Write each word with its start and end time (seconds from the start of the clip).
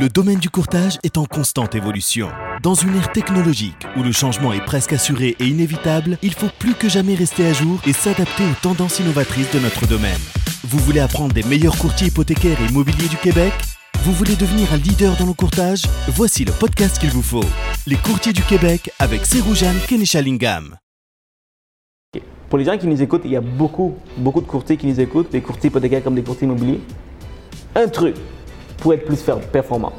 Le 0.00 0.08
domaine 0.08 0.38
du 0.38 0.48
courtage 0.48 0.98
est 1.02 1.18
en 1.18 1.26
constante 1.26 1.74
évolution. 1.74 2.30
Dans 2.62 2.72
une 2.72 2.96
ère 2.96 3.12
technologique 3.12 3.86
où 3.98 4.02
le 4.02 4.12
changement 4.12 4.54
est 4.54 4.64
presque 4.64 4.94
assuré 4.94 5.36
et 5.38 5.46
inévitable, 5.46 6.16
il 6.22 6.32
faut 6.32 6.48
plus 6.58 6.72
que 6.72 6.88
jamais 6.88 7.14
rester 7.14 7.46
à 7.46 7.52
jour 7.52 7.78
et 7.86 7.92
s'adapter 7.92 8.44
aux 8.44 8.62
tendances 8.62 8.98
innovatrices 9.00 9.52
de 9.52 9.58
notre 9.58 9.86
domaine. 9.86 10.18
Vous 10.64 10.78
voulez 10.78 11.00
apprendre 11.00 11.34
des 11.34 11.42
meilleurs 11.42 11.76
courtiers 11.76 12.06
hypothécaires 12.06 12.56
et 12.62 12.70
immobiliers 12.70 13.08
du 13.08 13.18
Québec? 13.18 13.52
Vous 14.02 14.12
voulez 14.12 14.36
devenir 14.36 14.72
un 14.72 14.78
leader 14.78 15.14
dans 15.18 15.26
le 15.26 15.34
courtage? 15.34 15.82
Voici 16.08 16.46
le 16.46 16.52
podcast 16.52 16.98
qu'il 16.98 17.10
vous 17.10 17.20
faut. 17.20 17.44
Les 17.86 17.96
courtiers 17.96 18.32
du 18.32 18.42
Québec 18.42 18.90
avec 19.00 19.26
Seroujan 19.26 19.74
Kenishalingam. 19.86 20.76
Pour 22.48 22.58
les 22.58 22.64
gens 22.64 22.78
qui 22.78 22.86
nous 22.86 23.02
écoutent, 23.02 23.26
il 23.26 23.32
y 23.32 23.36
a 23.36 23.42
beaucoup, 23.42 23.96
beaucoup 24.16 24.40
de 24.40 24.46
courtiers 24.46 24.78
qui 24.78 24.86
nous 24.86 24.98
écoutent, 24.98 25.30
des 25.30 25.42
courtiers 25.42 25.68
hypothécaires 25.68 26.02
comme 26.02 26.14
des 26.14 26.22
courtiers 26.22 26.46
immobiliers. 26.46 26.80
Un 27.74 27.86
truc 27.86 28.16
pour 28.80 28.94
être 28.94 29.04
plus 29.04 29.22
performant. 29.52 29.92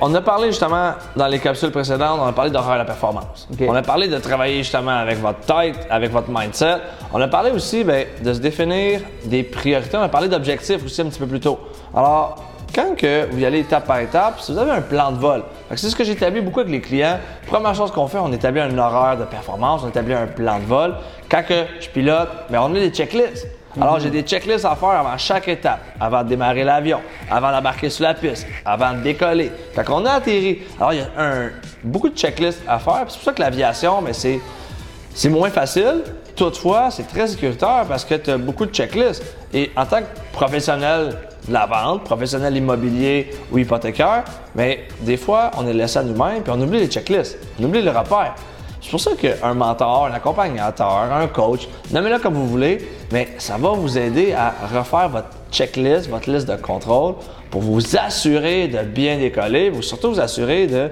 On 0.00 0.14
a 0.14 0.20
parlé 0.20 0.48
justement 0.48 0.92
dans 1.16 1.26
les 1.26 1.40
capsules 1.40 1.72
précédentes, 1.72 2.20
on 2.22 2.26
a 2.26 2.32
parlé 2.32 2.50
d'horaire 2.50 2.78
de 2.78 2.84
performance. 2.84 3.48
Ok. 3.52 3.66
On 3.68 3.74
a 3.74 3.82
parlé 3.82 4.06
de 4.06 4.18
travailler 4.18 4.58
justement 4.58 4.92
avec 4.92 5.18
votre 5.18 5.40
tête, 5.40 5.86
avec 5.90 6.12
votre 6.12 6.28
mindset. 6.30 6.76
On 7.12 7.20
a 7.20 7.26
parlé 7.26 7.50
aussi 7.50 7.82
bien, 7.82 8.04
de 8.22 8.32
se 8.32 8.38
définir 8.38 9.00
des 9.24 9.42
priorités. 9.42 9.96
On 9.96 10.02
a 10.02 10.08
parlé 10.08 10.28
d'objectifs 10.28 10.84
aussi 10.84 11.00
un 11.00 11.06
petit 11.06 11.18
peu 11.18 11.26
plus 11.26 11.40
tôt. 11.40 11.58
Alors, 11.92 12.36
quand 12.72 12.96
que 12.96 13.28
vous 13.30 13.38
y 13.40 13.46
allez 13.46 13.60
étape 13.60 13.86
par 13.86 13.98
étape, 13.98 14.40
si 14.40 14.52
vous 14.52 14.58
avez 14.58 14.70
un 14.70 14.80
plan 14.80 15.10
de 15.10 15.18
vol, 15.18 15.42
c'est 15.74 15.88
ce 15.88 15.96
que 15.96 16.04
j'établis 16.04 16.40
beaucoup 16.40 16.60
avec 16.60 16.72
les 16.72 16.80
clients. 16.80 17.18
Première 17.46 17.74
chose 17.74 17.90
qu'on 17.90 18.06
fait, 18.06 18.18
on 18.18 18.32
établit 18.32 18.60
un 18.60 18.78
horaire 18.78 19.16
de 19.16 19.24
performance, 19.24 19.82
on 19.84 19.88
établit 19.88 20.14
un 20.14 20.26
plan 20.26 20.60
de 20.60 20.66
vol. 20.66 20.94
Quand 21.28 21.42
que 21.42 21.64
je 21.80 21.88
pilote, 21.88 22.28
bien, 22.48 22.62
on 22.62 22.74
a 22.74 22.78
des 22.78 22.90
checklists. 22.90 23.48
Alors, 23.80 23.98
j'ai 23.98 24.10
des 24.10 24.22
checklists 24.22 24.64
à 24.64 24.76
faire 24.76 24.90
avant 24.90 25.16
chaque 25.18 25.48
étape, 25.48 25.80
avant 26.00 26.22
de 26.22 26.28
démarrer 26.28 26.62
l'avion, 26.64 27.00
avant 27.30 27.50
d'embarquer 27.50 27.90
sur 27.90 28.04
la 28.04 28.14
piste, 28.14 28.46
avant 28.64 28.92
de 28.92 29.00
décoller. 29.00 29.50
Fait 29.74 29.84
qu'on 29.84 30.04
a 30.06 30.12
atterri. 30.12 30.60
Alors, 30.78 30.92
il 30.92 31.00
y 31.00 31.02
a 31.02 31.08
un- 31.18 31.50
beaucoup 31.82 32.08
de 32.08 32.16
checklists 32.16 32.62
à 32.68 32.78
faire. 32.78 33.04
C'est 33.08 33.16
pour 33.16 33.24
ça 33.24 33.32
que 33.32 33.40
l'aviation, 33.40 34.02
c'est 34.12 35.28
moins 35.28 35.50
facile. 35.50 36.02
Toutefois, 36.36 36.88
c'est 36.90 37.06
très 37.08 37.26
sécuritaire 37.28 37.84
parce 37.88 38.04
que 38.04 38.14
tu 38.14 38.30
as 38.30 38.38
beaucoup 38.38 38.66
de 38.66 38.72
checklists. 38.74 39.22
Et 39.52 39.70
en 39.76 39.86
tant 39.86 39.98
que 39.98 40.06
professionnel 40.32 41.16
de 41.48 41.52
la 41.52 41.66
vente, 41.66 42.04
professionnel 42.04 42.56
immobilier 42.56 43.30
ou 43.52 43.58
hypothécaire, 43.58 44.24
mais 44.54 44.84
des 45.00 45.16
fois, 45.16 45.50
on 45.58 45.66
est 45.66 45.72
laissé 45.72 45.98
à 45.98 46.02
nous-mêmes 46.02 46.42
puis 46.42 46.52
on 46.56 46.60
oublie 46.60 46.80
les 46.80 46.86
checklists, 46.88 47.38
on 47.60 47.64
oublie 47.64 47.82
le 47.82 47.90
repère. 47.90 48.34
C'est 48.80 48.90
pour 48.90 49.00
ça 49.00 49.12
qu'un 49.18 49.54
mentor, 49.54 50.06
un 50.06 50.14
accompagnateur, 50.14 50.90
un 51.12 51.26
coach, 51.28 51.68
nommez-le 51.90 52.18
comme 52.18 52.34
vous 52.34 52.46
voulez, 52.48 52.86
mais 53.14 53.28
ça 53.38 53.56
va 53.56 53.70
vous 53.70 53.96
aider 53.96 54.32
à 54.32 54.52
refaire 54.76 55.08
votre 55.08 55.28
checklist, 55.52 56.10
votre 56.10 56.28
liste 56.28 56.48
de 56.48 56.56
contrôle 56.56 57.14
pour 57.48 57.62
vous 57.62 57.96
assurer 57.96 58.66
de 58.66 58.82
bien 58.82 59.18
décoller, 59.18 59.70
vous 59.70 59.82
surtout 59.82 60.14
vous 60.14 60.20
assurer 60.20 60.66
de 60.66 60.90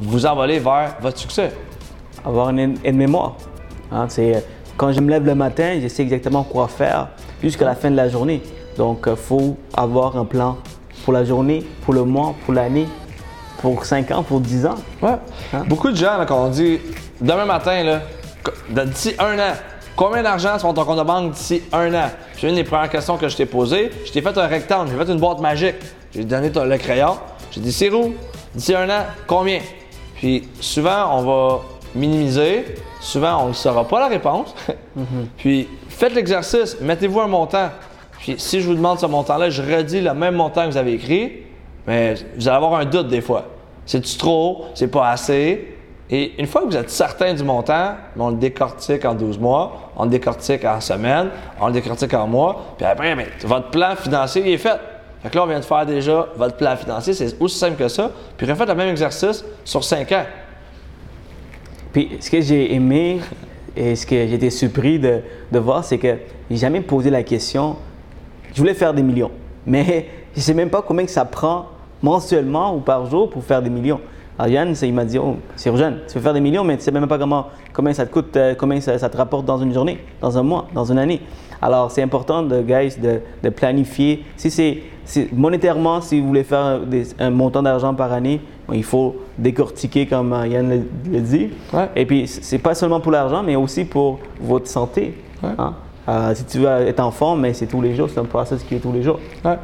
vous 0.00 0.24
envoler 0.24 0.60
vers 0.60 0.94
votre 1.00 1.18
succès. 1.18 1.50
Avoir 2.24 2.50
une, 2.50 2.76
une 2.84 2.96
mémoire. 2.96 3.34
Hein, 3.90 4.06
c'est, 4.08 4.36
euh, 4.36 4.40
quand 4.76 4.92
je 4.92 5.00
me 5.00 5.10
lève 5.10 5.26
le 5.26 5.34
matin, 5.34 5.80
je 5.82 5.88
sais 5.88 6.02
exactement 6.02 6.44
quoi 6.44 6.68
faire 6.68 7.08
jusqu'à 7.42 7.64
la 7.64 7.74
fin 7.74 7.90
de 7.90 7.96
la 7.96 8.08
journée. 8.08 8.40
Donc, 8.78 9.06
il 9.08 9.16
faut 9.16 9.56
avoir 9.76 10.16
un 10.16 10.26
plan 10.26 10.58
pour 11.04 11.12
la 11.12 11.24
journée, 11.24 11.64
pour 11.82 11.92
le 11.92 12.04
mois, 12.04 12.36
pour 12.44 12.54
l'année, 12.54 12.86
pour 13.58 13.84
5 13.84 14.12
ans, 14.12 14.22
pour 14.22 14.38
10 14.38 14.66
ans. 14.66 14.76
Ouais. 15.02 15.16
Beaucoup 15.66 15.90
de 15.90 15.96
gens, 15.96 16.18
là, 16.18 16.24
quand 16.24 16.40
on 16.40 16.50
dit 16.50 16.78
demain 17.20 17.46
matin, 17.46 17.82
là, 17.82 18.02
d'ici 18.84 19.16
un 19.18 19.36
an, 19.40 19.54
combien 19.96 20.22
d'argent 20.22 20.58
sur 20.58 20.72
ton 20.74 20.84
compte 20.84 20.98
de 20.98 21.02
banque 21.02 21.32
d'ici 21.32 21.62
un 21.72 21.92
an? 21.94 22.08
C'est 22.38 22.48
une 22.48 22.54
des 22.56 22.64
premières 22.64 22.90
questions 22.90 23.16
que 23.16 23.28
je 23.28 23.36
t'ai 23.36 23.46
posées. 23.46 23.90
Je 24.06 24.12
t'ai 24.12 24.20
fait 24.22 24.36
un 24.36 24.46
rectangle, 24.46 24.90
j'ai 24.90 25.04
fait 25.04 25.12
une 25.12 25.18
boîte 25.20 25.40
magique. 25.40 25.76
J'ai 26.14 26.24
donné 26.24 26.50
ton- 26.50 26.64
le 26.64 26.76
crayon. 26.78 27.16
J'ai 27.50 27.60
dit, 27.60 27.72
c'est 27.72 27.90
où? 27.90 28.14
D'ici 28.54 28.74
un 28.74 28.88
an, 28.90 29.04
combien? 29.26 29.60
Puis 30.16 30.48
souvent, 30.60 31.18
on 31.18 31.22
va 31.22 31.60
minimiser. 31.94 32.64
Souvent, 33.00 33.44
on 33.44 33.48
ne 33.48 33.52
saura 33.52 33.86
pas 33.86 34.00
la 34.00 34.06
réponse. 34.08 34.54
Puis 35.36 35.68
faites 35.88 36.14
l'exercice, 36.14 36.76
mettez-vous 36.80 37.20
un 37.20 37.26
montant. 37.28 37.68
Puis 38.18 38.36
si 38.38 38.60
je 38.60 38.66
vous 38.66 38.74
demande 38.74 38.98
ce 38.98 39.06
montant-là, 39.06 39.50
je 39.50 39.60
redis 39.62 40.00
le 40.00 40.14
même 40.14 40.34
montant 40.34 40.64
que 40.64 40.70
vous 40.70 40.76
avez 40.78 40.94
écrit, 40.94 41.32
mais 41.86 42.14
vous 42.36 42.48
allez 42.48 42.56
avoir 42.56 42.74
un 42.76 42.84
doute 42.86 43.08
des 43.08 43.20
fois. 43.20 43.44
C'est-tu 43.84 44.16
trop? 44.16 44.66
C'est 44.74 44.88
pas 44.88 45.10
assez? 45.10 45.73
Et 46.10 46.34
une 46.38 46.46
fois 46.46 46.62
que 46.62 46.66
vous 46.66 46.76
êtes 46.76 46.90
certain 46.90 47.32
du 47.32 47.42
montant, 47.42 47.94
on 48.18 48.30
le 48.30 48.36
décortique 48.36 49.04
en 49.04 49.14
12 49.14 49.38
mois, 49.38 49.90
on 49.96 50.04
le 50.04 50.10
décortique 50.10 50.64
en 50.64 50.80
semaine, 50.80 51.28
on 51.60 51.68
le 51.68 51.72
décortique 51.72 52.12
en 52.12 52.26
mois, 52.26 52.74
puis 52.76 52.86
après, 52.86 53.14
ben, 53.16 53.26
votre 53.44 53.70
plan 53.70 53.96
financier 53.96 54.42
il 54.44 54.52
est 54.52 54.58
fait. 54.58 54.78
Fait 55.22 55.30
que 55.30 55.36
là, 55.36 55.44
on 55.44 55.46
vient 55.46 55.60
de 55.60 55.64
faire 55.64 55.86
déjà 55.86 56.28
votre 56.36 56.56
plan 56.56 56.76
financier, 56.76 57.14
c'est 57.14 57.40
aussi 57.40 57.58
simple 57.58 57.76
que 57.76 57.88
ça. 57.88 58.10
Puis 58.36 58.46
refaites 58.46 58.68
le 58.68 58.74
même 58.74 58.90
exercice 58.90 59.42
sur 59.64 59.82
5 59.82 60.12
ans. 60.12 60.24
Puis, 61.94 62.10
ce 62.20 62.30
que 62.30 62.40
j'ai 62.42 62.74
aimé 62.74 63.20
et 63.74 63.96
ce 63.96 64.04
que 64.04 64.14
j'ai 64.14 64.34
été 64.34 64.50
surpris 64.50 64.98
de, 64.98 65.20
de 65.50 65.58
voir, 65.58 65.82
c'est 65.84 65.96
que 65.96 66.18
j'ai 66.50 66.56
jamais 66.56 66.82
posé 66.82 67.08
la 67.08 67.22
question. 67.22 67.76
Je 68.52 68.58
voulais 68.58 68.74
faire 68.74 68.92
des 68.92 69.02
millions, 69.02 69.30
mais 69.66 70.08
je 70.36 70.40
sais 70.40 70.52
même 70.54 70.68
pas 70.68 70.82
combien 70.82 71.06
que 71.06 71.10
ça 71.10 71.24
prend 71.24 71.66
mensuellement 72.02 72.76
ou 72.76 72.80
par 72.80 73.06
jour 73.08 73.30
pour 73.30 73.42
faire 73.42 73.62
des 73.62 73.70
millions. 73.70 74.00
C'est- 74.38 74.88
il 74.88 74.94
m'a 74.94 75.04
dit, 75.04 75.18
oh, 75.18 75.36
c'est 75.56 75.74
jeune, 75.76 75.98
tu 76.08 76.14
veux 76.18 76.20
faire 76.20 76.34
des 76.34 76.40
millions, 76.40 76.64
mais 76.64 76.76
tu 76.76 76.82
sais 76.82 76.90
même 76.90 77.06
pas 77.06 77.18
comment, 77.18 77.46
combien 77.72 77.92
ça 77.92 78.04
te 78.04 78.12
coûte, 78.12 78.36
euh, 78.36 78.54
combien 78.58 78.80
ça, 78.80 78.98
ça 78.98 79.08
te 79.08 79.16
rapporte 79.16 79.44
dans 79.46 79.58
une 79.58 79.72
journée, 79.72 79.98
dans 80.20 80.36
un 80.36 80.42
mois, 80.42 80.66
dans 80.74 80.84
une 80.90 80.98
année. 80.98 81.20
Alors 81.62 81.90
c'est 81.90 82.02
important, 82.02 82.42
de, 82.42 82.60
guys, 82.60 82.96
de, 83.00 83.20
de 83.42 83.48
planifier. 83.50 84.24
Si 84.36 84.50
c'est 84.50 84.78
si- 85.04 85.28
monétairement, 85.32 86.00
si 86.00 86.20
vous 86.20 86.26
voulez 86.26 86.42
faire 86.44 86.58
un, 86.58 86.78
des- 86.80 87.06
un 87.20 87.30
montant 87.30 87.62
d'argent 87.62 87.94
par 87.94 88.12
année, 88.12 88.40
il 88.72 88.82
faut 88.84 89.16
décortiquer 89.38 90.06
comme 90.06 90.32
euh, 90.32 90.46
Yann 90.48 90.68
le, 90.68 90.80
le 91.12 91.20
dit. 91.20 91.50
Ouais. 91.72 91.88
Et 91.94 92.04
puis 92.04 92.26
c'est 92.26 92.58
pas 92.58 92.74
seulement 92.74 93.00
pour 93.00 93.12
l'argent, 93.12 93.42
mais 93.42 93.54
aussi 93.56 93.84
pour 93.84 94.18
votre 94.40 94.66
santé. 94.66 95.14
Ouais. 95.42 95.50
hein. 95.58 95.74
Euh, 96.06 96.34
si 96.34 96.44
tu 96.44 96.58
veux 96.58 96.68
être 96.86 97.00
en 97.00 97.10
forme, 97.10 97.40
mais 97.40 97.54
c'est 97.54 97.66
tous 97.66 97.80
les 97.80 97.94
jours, 97.94 98.10
c'est 98.12 98.20
un 98.20 98.24
process 98.24 98.62
qui 98.62 98.74
est 98.74 98.78
tous 98.78 98.92
les 98.92 99.02
jours. 99.02 99.18
Ouais. 99.44 99.56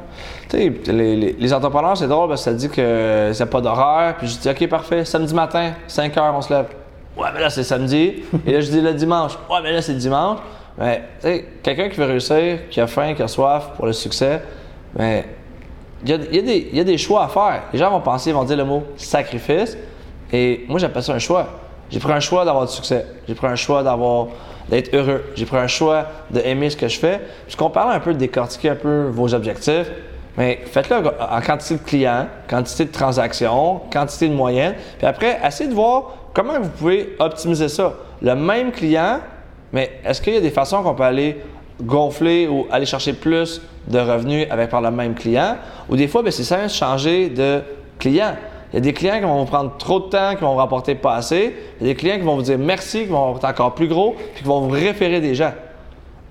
Tu 0.48 0.56
sais, 0.84 0.92
les, 0.92 1.14
les- 1.16 1.32
les 1.38 1.52
entrepreneurs, 1.52 1.96
c'est 1.98 2.08
drôle 2.08 2.28
parce 2.28 2.42
que 2.44 2.50
ça 2.50 2.56
dit 2.56 2.68
que 2.70 3.30
c'est 3.34 3.44
pas 3.46 3.60
d'horaire. 3.60 4.14
Puis 4.16 4.26
je 4.28 4.38
dis, 4.38 4.48
OK, 4.48 4.68
parfait, 4.68 5.04
samedi 5.04 5.34
matin, 5.34 5.72
5 5.86 6.16
heures, 6.16 6.34
on 6.34 6.40
se 6.40 6.52
lève. 6.52 6.66
Ouais, 7.16 7.28
mais 7.34 7.40
là, 7.40 7.50
c'est 7.50 7.62
samedi. 7.64 8.22
Et 8.46 8.52
là, 8.52 8.60
je 8.60 8.70
dis 8.70 8.80
le 8.80 8.94
dimanche. 8.94 9.32
Ouais, 9.50 9.58
mais 9.62 9.72
là, 9.72 9.82
c'est 9.82 9.94
dimanche. 9.94 10.38
Mais, 10.78 11.02
tu 11.20 11.26
sais, 11.28 11.44
quelqu'un 11.62 11.88
qui 11.90 11.96
veut 11.98 12.06
réussir, 12.06 12.68
qui 12.70 12.80
a 12.80 12.86
faim, 12.86 13.12
qui 13.14 13.22
a 13.22 13.28
soif 13.28 13.72
pour 13.76 13.84
le 13.84 13.92
succès, 13.92 14.40
mais 14.98 15.26
il 16.02 16.08
y 16.08 16.14
a, 16.14 16.76
y 16.76 16.80
a 16.80 16.84
des 16.84 16.96
choix 16.96 17.24
à 17.24 17.28
faire. 17.28 17.64
Les 17.72 17.78
gens 17.78 17.90
vont 17.90 18.00
penser, 18.00 18.30
ils 18.30 18.32
vont 18.32 18.44
dire 18.44 18.56
le 18.56 18.64
mot 18.64 18.82
sacrifice. 18.96 19.76
Et 20.32 20.64
moi, 20.68 20.78
j'appelle 20.78 21.02
ça 21.02 21.12
un 21.12 21.18
choix. 21.18 21.46
J'ai 21.90 21.98
pris 21.98 22.12
un 22.12 22.20
choix 22.20 22.44
d'avoir 22.44 22.66
du 22.66 22.72
succès. 22.72 23.06
J'ai 23.26 23.34
pris 23.34 23.46
un 23.46 23.56
choix 23.56 23.82
d'avoir 23.82 24.28
d'être 24.68 24.94
heureux. 24.94 25.24
J'ai 25.34 25.44
pris 25.44 25.58
un 25.58 25.66
choix 25.66 26.06
d'aimer 26.30 26.70
ce 26.70 26.76
que 26.76 26.88
je 26.88 26.98
fais. 26.98 27.20
Puisqu'on 27.44 27.70
parle 27.70 27.92
un 27.92 28.00
peu 28.00 28.14
de 28.14 28.18
décortiquer 28.18 28.70
un 28.70 28.76
peu 28.76 29.08
vos 29.10 29.34
objectifs, 29.34 29.90
mais 30.36 30.60
faites-le 30.64 30.96
en 30.96 31.40
quantité 31.40 31.74
de 31.74 31.80
clients, 31.80 32.26
quantité 32.48 32.84
de 32.84 32.92
transactions, 32.92 33.80
quantité 33.92 34.28
de 34.28 34.34
moyenne. 34.34 34.74
Puis 34.98 35.06
après, 35.06 35.40
essayez 35.44 35.68
de 35.68 35.74
voir 35.74 36.14
comment 36.32 36.60
vous 36.60 36.68
pouvez 36.68 37.16
optimiser 37.18 37.68
ça. 37.68 37.94
Le 38.22 38.34
même 38.34 38.70
client, 38.70 39.18
mais 39.72 40.00
est-ce 40.04 40.22
qu'il 40.22 40.34
y 40.34 40.36
a 40.36 40.40
des 40.40 40.50
façons 40.50 40.82
qu'on 40.82 40.94
peut 40.94 41.02
aller 41.02 41.40
gonfler 41.82 42.46
ou 42.46 42.66
aller 42.70 42.86
chercher 42.86 43.14
plus 43.14 43.60
de 43.88 43.98
revenus 43.98 44.46
avec 44.50 44.70
par 44.70 44.80
le 44.80 44.90
même 44.90 45.14
client? 45.14 45.56
Ou 45.88 45.96
des 45.96 46.06
fois, 46.06 46.22
ben, 46.22 46.30
c'est 46.30 46.44
simple 46.44 46.64
de 46.64 46.68
changer 46.68 47.28
de 47.28 47.62
client. 47.98 48.36
Il 48.72 48.76
y 48.76 48.78
a 48.78 48.80
des 48.80 48.92
clients 48.92 49.16
qui 49.16 49.24
vont 49.24 49.40
vous 49.40 49.50
prendre 49.50 49.76
trop 49.78 49.98
de 50.00 50.04
temps, 50.06 50.34
qui 50.34 50.42
vont 50.42 50.52
vous 50.52 50.58
rapporter 50.58 50.94
pas 50.94 51.14
assez. 51.14 51.56
Il 51.80 51.86
y 51.86 51.90
a 51.90 51.92
des 51.92 51.96
clients 51.96 52.16
qui 52.16 52.22
vont 52.22 52.36
vous 52.36 52.42
dire 52.42 52.58
merci, 52.58 53.00
qui 53.02 53.06
vont 53.10 53.36
être 53.36 53.44
encore 53.44 53.74
plus 53.74 53.88
gros, 53.88 54.14
puis 54.34 54.42
qui 54.42 54.44
vont 54.44 54.60
vous 54.60 54.70
référer 54.70 55.20
des 55.20 55.34
gens. 55.34 55.52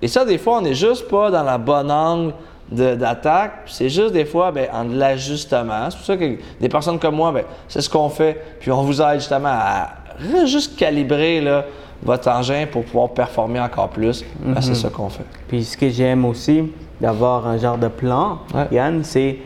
Et 0.01 0.07
ça, 0.07 0.23
des 0.23 0.37
fois, 0.37 0.59
on 0.59 0.61
n'est 0.61 0.73
juste 0.75 1.09
pas 1.09 1.29
dans 1.29 1.43
la 1.43 1.57
bonne 1.57 1.91
angle 1.91 2.33
d'attaque. 2.71 3.63
C'est 3.65 3.89
juste 3.89 4.13
des 4.13 4.25
fois 4.25 4.51
ben, 4.51 4.67
en 4.73 4.85
de 4.85 4.95
l'ajustement. 4.97 5.89
C'est 5.89 5.97
pour 5.97 6.05
ça 6.05 6.17
que 6.17 6.37
des 6.61 6.69
personnes 6.69 6.99
comme 6.99 7.15
moi, 7.15 7.31
ben, 7.31 7.43
c'est 7.67 7.81
ce 7.81 7.89
qu'on 7.89 8.09
fait. 8.09 8.41
Puis 8.59 8.71
on 8.71 8.83
vous 8.83 9.01
aide 9.01 9.19
justement 9.19 9.49
à 9.51 9.89
juste 10.45 10.77
calibrer 10.77 11.41
là, 11.41 11.65
votre 12.03 12.29
engin 12.29 12.65
pour 12.71 12.85
pouvoir 12.85 13.09
performer 13.09 13.59
encore 13.59 13.89
plus. 13.89 14.23
Ben, 14.39 14.61
c'est 14.61 14.75
ça 14.75 14.89
qu'on 14.89 15.09
fait. 15.09 15.25
Puis 15.47 15.65
ce 15.65 15.75
que 15.75 15.89
j'aime 15.89 16.23
aussi 16.23 16.71
d'avoir 17.01 17.47
un 17.47 17.57
genre 17.57 17.77
de 17.77 17.87
plan, 17.87 18.39
Ouais. 18.53 18.67
Yann, 18.71 19.03
c'est 19.03 19.37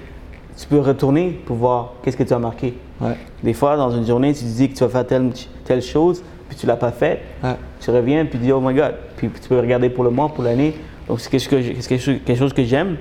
tu 0.58 0.68
peux 0.68 0.80
retourner 0.80 1.30
pour 1.46 1.56
voir 1.56 1.94
qu'est-ce 2.04 2.18
que 2.18 2.24
tu 2.24 2.34
as 2.34 2.40
marqué. 2.40 2.76
Ouais. 3.04 3.18
Des 3.44 3.54
fois, 3.54 3.76
dans 3.78 3.92
une 3.92 4.06
journée, 4.06 4.34
tu 4.34 4.42
te 4.42 4.46
dis 4.50 4.70
que 4.70 4.74
tu 4.78 4.84
vas 4.84 4.90
faire 4.90 5.06
telle, 5.08 5.32
telle 5.66 5.82
chose, 5.82 6.24
puis 6.48 6.58
tu 6.58 6.66
l'as 6.66 6.76
pas 6.78 6.92
fait. 6.92 7.22
Ouais. 7.44 7.56
Tu 7.80 7.92
reviens, 7.92 8.26
puis 8.26 8.40
tu 8.40 8.46
dis, 8.46 8.52
oh 8.52 8.62
my 8.62 8.74
God. 8.74 8.94
Puis 9.18 9.30
tu 9.30 9.50
peux 9.50 9.60
regarder 9.60 9.90
pour 9.90 10.04
le 10.04 10.10
mois, 10.10 10.30
pour 10.30 10.44
l'année. 10.44 10.76
Donc, 11.08 11.20
c'est 11.20 11.30
quelque, 11.30 11.42
chose 11.44 11.50
que- 11.68 11.82
c'est 11.82 11.90
quelque 11.90 12.02
chose- 12.02 12.20
quelque 12.26 12.40
chose 12.40 12.54
que 12.54 12.64
j'aime. 12.64 12.98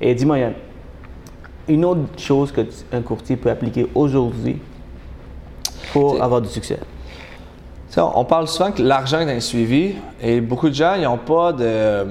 Et 0.00 0.14
dis-moi, 0.14 0.38
Yann, 0.38 0.52
une 1.68 1.84
autre 1.84 2.00
chose 2.18 2.52
que 2.52 2.60
tu- 2.60 2.84
un 2.92 3.00
courtier 3.00 3.36
peut 3.36 3.50
appliquer 3.50 3.86
aujourd'hui 3.94 4.58
pour 5.92 6.22
avoir 6.22 6.40
du 6.42 6.48
succès? 6.48 6.78
On 7.98 8.10
on 8.16 8.24
parle 8.26 8.46
souvent 8.46 8.72
que 8.72 8.82
l'argent 8.82 9.20
est 9.20 9.32
un 9.34 9.40
suivi 9.40 9.94
et 10.20 10.42
beaucoup 10.42 10.68
de 10.68 10.74
gens, 10.74 10.94
ils 10.96 11.04
n'ont 11.04 11.16
pas 11.16 11.52
de. 11.54 12.04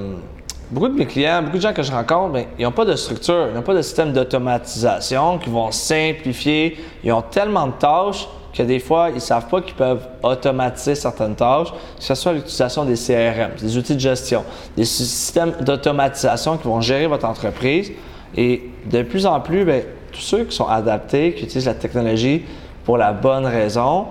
Beaucoup 0.71 0.87
de 0.87 0.97
mes 0.97 1.05
clients, 1.05 1.41
beaucoup 1.43 1.57
de 1.57 1.61
gens 1.61 1.73
que 1.73 1.83
je 1.83 1.91
rencontre, 1.91 2.33
ben, 2.33 2.45
ils 2.57 2.63
n'ont 2.63 2.71
pas 2.71 2.85
de 2.85 2.95
structure, 2.95 3.47
ils 3.49 3.55
n'ont 3.55 3.61
pas 3.61 3.73
de 3.73 3.81
système 3.81 4.13
d'automatisation 4.13 5.37
qui 5.37 5.49
vont 5.49 5.71
simplifier. 5.71 6.77
Ils 7.03 7.11
ont 7.11 7.21
tellement 7.21 7.67
de 7.67 7.73
tâches 7.73 8.27
que 8.53 8.63
des 8.63 8.79
fois, 8.79 9.09
ils 9.09 9.15
ne 9.15 9.19
savent 9.19 9.47
pas 9.47 9.61
qu'ils 9.61 9.75
peuvent 9.75 10.07
automatiser 10.23 10.95
certaines 10.95 11.35
tâches, 11.35 11.71
que 11.71 12.03
ce 12.03 12.15
soit 12.15 12.33
l'utilisation 12.33 12.85
des 12.85 12.95
CRM, 12.95 13.51
des 13.59 13.77
outils 13.77 13.95
de 13.95 13.99
gestion, 13.99 14.43
des 14.77 14.85
systèmes 14.85 15.53
d'automatisation 15.61 16.57
qui 16.57 16.67
vont 16.67 16.81
gérer 16.81 17.07
votre 17.07 17.25
entreprise. 17.25 17.91
Et 18.37 18.69
de 18.85 19.01
plus 19.01 19.25
en 19.25 19.41
plus, 19.41 19.65
ben, 19.65 19.83
tous 20.11 20.21
ceux 20.21 20.45
qui 20.45 20.55
sont 20.55 20.67
adaptés, 20.67 21.33
qui 21.33 21.43
utilisent 21.43 21.65
la 21.65 21.73
technologie 21.73 22.45
pour 22.85 22.97
la 22.97 23.11
bonne 23.11 23.45
raison, 23.45 24.05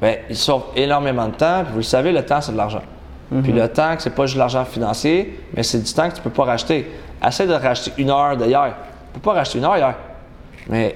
ben, 0.00 0.16
ils 0.28 0.36
sauvent 0.36 0.64
énormément 0.74 1.28
de 1.28 1.34
temps. 1.34 1.62
Puis 1.62 1.72
vous 1.72 1.78
le 1.78 1.84
savez, 1.84 2.12
le 2.12 2.24
temps, 2.24 2.40
c'est 2.40 2.52
de 2.52 2.56
l'argent. 2.56 2.82
Puis 3.42 3.52
le 3.52 3.68
temps, 3.68 3.94
c'est 3.98 4.14
pas 4.14 4.26
juste 4.26 4.36
de 4.36 4.40
l'argent 4.40 4.64
financier, 4.64 5.40
mais 5.54 5.62
c'est 5.62 5.82
du 5.82 5.92
temps 5.92 6.08
que 6.08 6.14
tu 6.14 6.22
peux 6.22 6.30
pas 6.30 6.44
racheter. 6.44 6.86
Essaye 7.26 7.48
de 7.48 7.54
racheter 7.54 7.92
une 7.98 8.10
heure 8.10 8.36
d'hier. 8.36 8.74
Tu 9.12 9.14
peux 9.14 9.30
pas 9.30 9.32
racheter 9.32 9.58
une 9.58 9.64
heure 9.64 9.76
hier. 9.76 9.94
Mais 10.68 10.94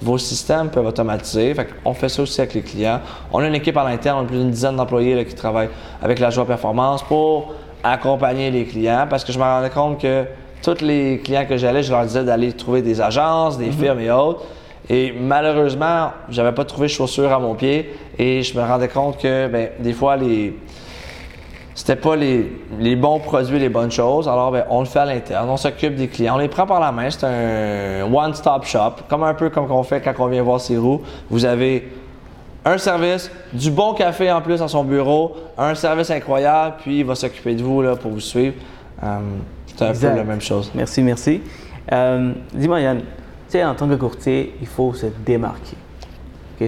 vos 0.00 0.18
systèmes 0.18 0.68
peuvent 0.68 0.86
automatiser. 0.86 1.54
Fait 1.54 1.68
on 1.84 1.94
fait 1.94 2.08
ça 2.08 2.22
aussi 2.22 2.40
avec 2.40 2.54
les 2.54 2.62
clients. 2.62 3.00
On 3.32 3.40
a 3.40 3.48
une 3.48 3.54
équipe 3.54 3.76
à 3.76 3.84
l'interne, 3.84 4.18
on 4.20 4.22
a 4.22 4.26
plus 4.26 4.38
d'une 4.38 4.50
dizaine 4.50 4.76
d'employés 4.76 5.24
qui 5.24 5.34
travaillent 5.34 5.70
avec 6.02 6.18
la 6.20 6.30
joie 6.30 6.46
performance 6.46 7.02
pour 7.02 7.54
accompagner 7.82 8.50
les 8.50 8.64
clients 8.64 9.06
parce 9.10 9.24
que 9.24 9.32
je 9.32 9.38
me 9.38 9.44
rendais 9.44 9.70
compte 9.70 10.00
que 10.00 10.24
tous 10.62 10.80
les 10.82 11.20
clients 11.24 11.46
que 11.46 11.56
j'allais, 11.56 11.82
je 11.82 11.90
leur 11.90 12.04
disais 12.04 12.22
d'aller 12.22 12.52
trouver 12.52 12.82
des 12.82 13.00
agences, 13.00 13.58
des 13.58 13.72
firmes 13.72 13.98
et 13.98 14.10
autres. 14.10 14.42
Et 14.88 15.12
malheureusement, 15.12 16.12
j'avais 16.28 16.52
pas 16.52 16.64
trouvé 16.64 16.88
chaussures 16.88 17.32
à 17.32 17.38
mon 17.38 17.54
pied 17.54 17.92
et 18.18 18.42
je 18.42 18.56
me 18.56 18.64
rendais 18.64 18.88
compte 18.88 19.18
que 19.18 19.48
ben, 19.48 19.70
des 19.78 19.92
fois 19.92 20.16
les 20.16 20.54
c'était 21.74 21.96
pas 21.96 22.16
les, 22.16 22.52
les, 22.78 22.96
bons 22.96 23.18
produits, 23.18 23.58
les 23.58 23.68
bonnes 23.68 23.90
choses. 23.90 24.28
Alors, 24.28 24.50
ben, 24.52 24.64
on 24.68 24.80
le 24.80 24.86
fait 24.86 24.98
à 24.98 25.04
l'interne, 25.06 25.48
on 25.48 25.56
s'occupe 25.56 25.94
des 25.94 26.08
clients, 26.08 26.34
on 26.34 26.38
les 26.38 26.48
prend 26.48 26.66
par 26.66 26.80
la 26.80 26.92
main. 26.92 27.08
C'est 27.10 27.24
un 27.24 28.12
one-stop 28.12 28.64
shop, 28.64 29.04
comme 29.08 29.22
un 29.22 29.34
peu 29.34 29.48
comme 29.48 29.70
on 29.70 29.82
fait 29.82 30.00
quand 30.00 30.12
on 30.18 30.26
vient 30.26 30.42
voir 30.42 30.60
ses 30.60 30.76
roues. 30.76 31.00
Vous 31.30 31.44
avez 31.44 31.88
un 32.64 32.78
service, 32.78 33.30
du 33.52 33.70
bon 33.70 33.94
café 33.94 34.30
en 34.30 34.40
plus 34.40 34.60
à 34.62 34.68
son 34.68 34.84
bureau, 34.84 35.34
un 35.58 35.74
service 35.74 36.10
incroyable, 36.10 36.76
puis 36.80 37.00
il 37.00 37.04
va 37.04 37.14
s'occuper 37.14 37.54
de 37.54 37.62
vous 37.62 37.82
là, 37.82 37.96
pour 37.96 38.10
vous 38.10 38.20
suivre. 38.20 38.54
Euh, 39.02 39.18
c'est 39.66 39.82
un 39.82 39.92
peu 39.92 40.16
la 40.16 40.24
même 40.24 40.40
chose. 40.40 40.70
Merci, 40.74 41.02
merci. 41.02 41.40
Euh, 41.90 42.32
dis-moi, 42.52 42.80
Yann, 42.80 42.98
tu 42.98 43.04
sais, 43.48 43.64
en 43.64 43.74
tant 43.74 43.88
que 43.88 43.94
courtier, 43.94 44.54
il 44.60 44.66
faut 44.66 44.92
se 44.94 45.06
démarquer. 45.24 45.76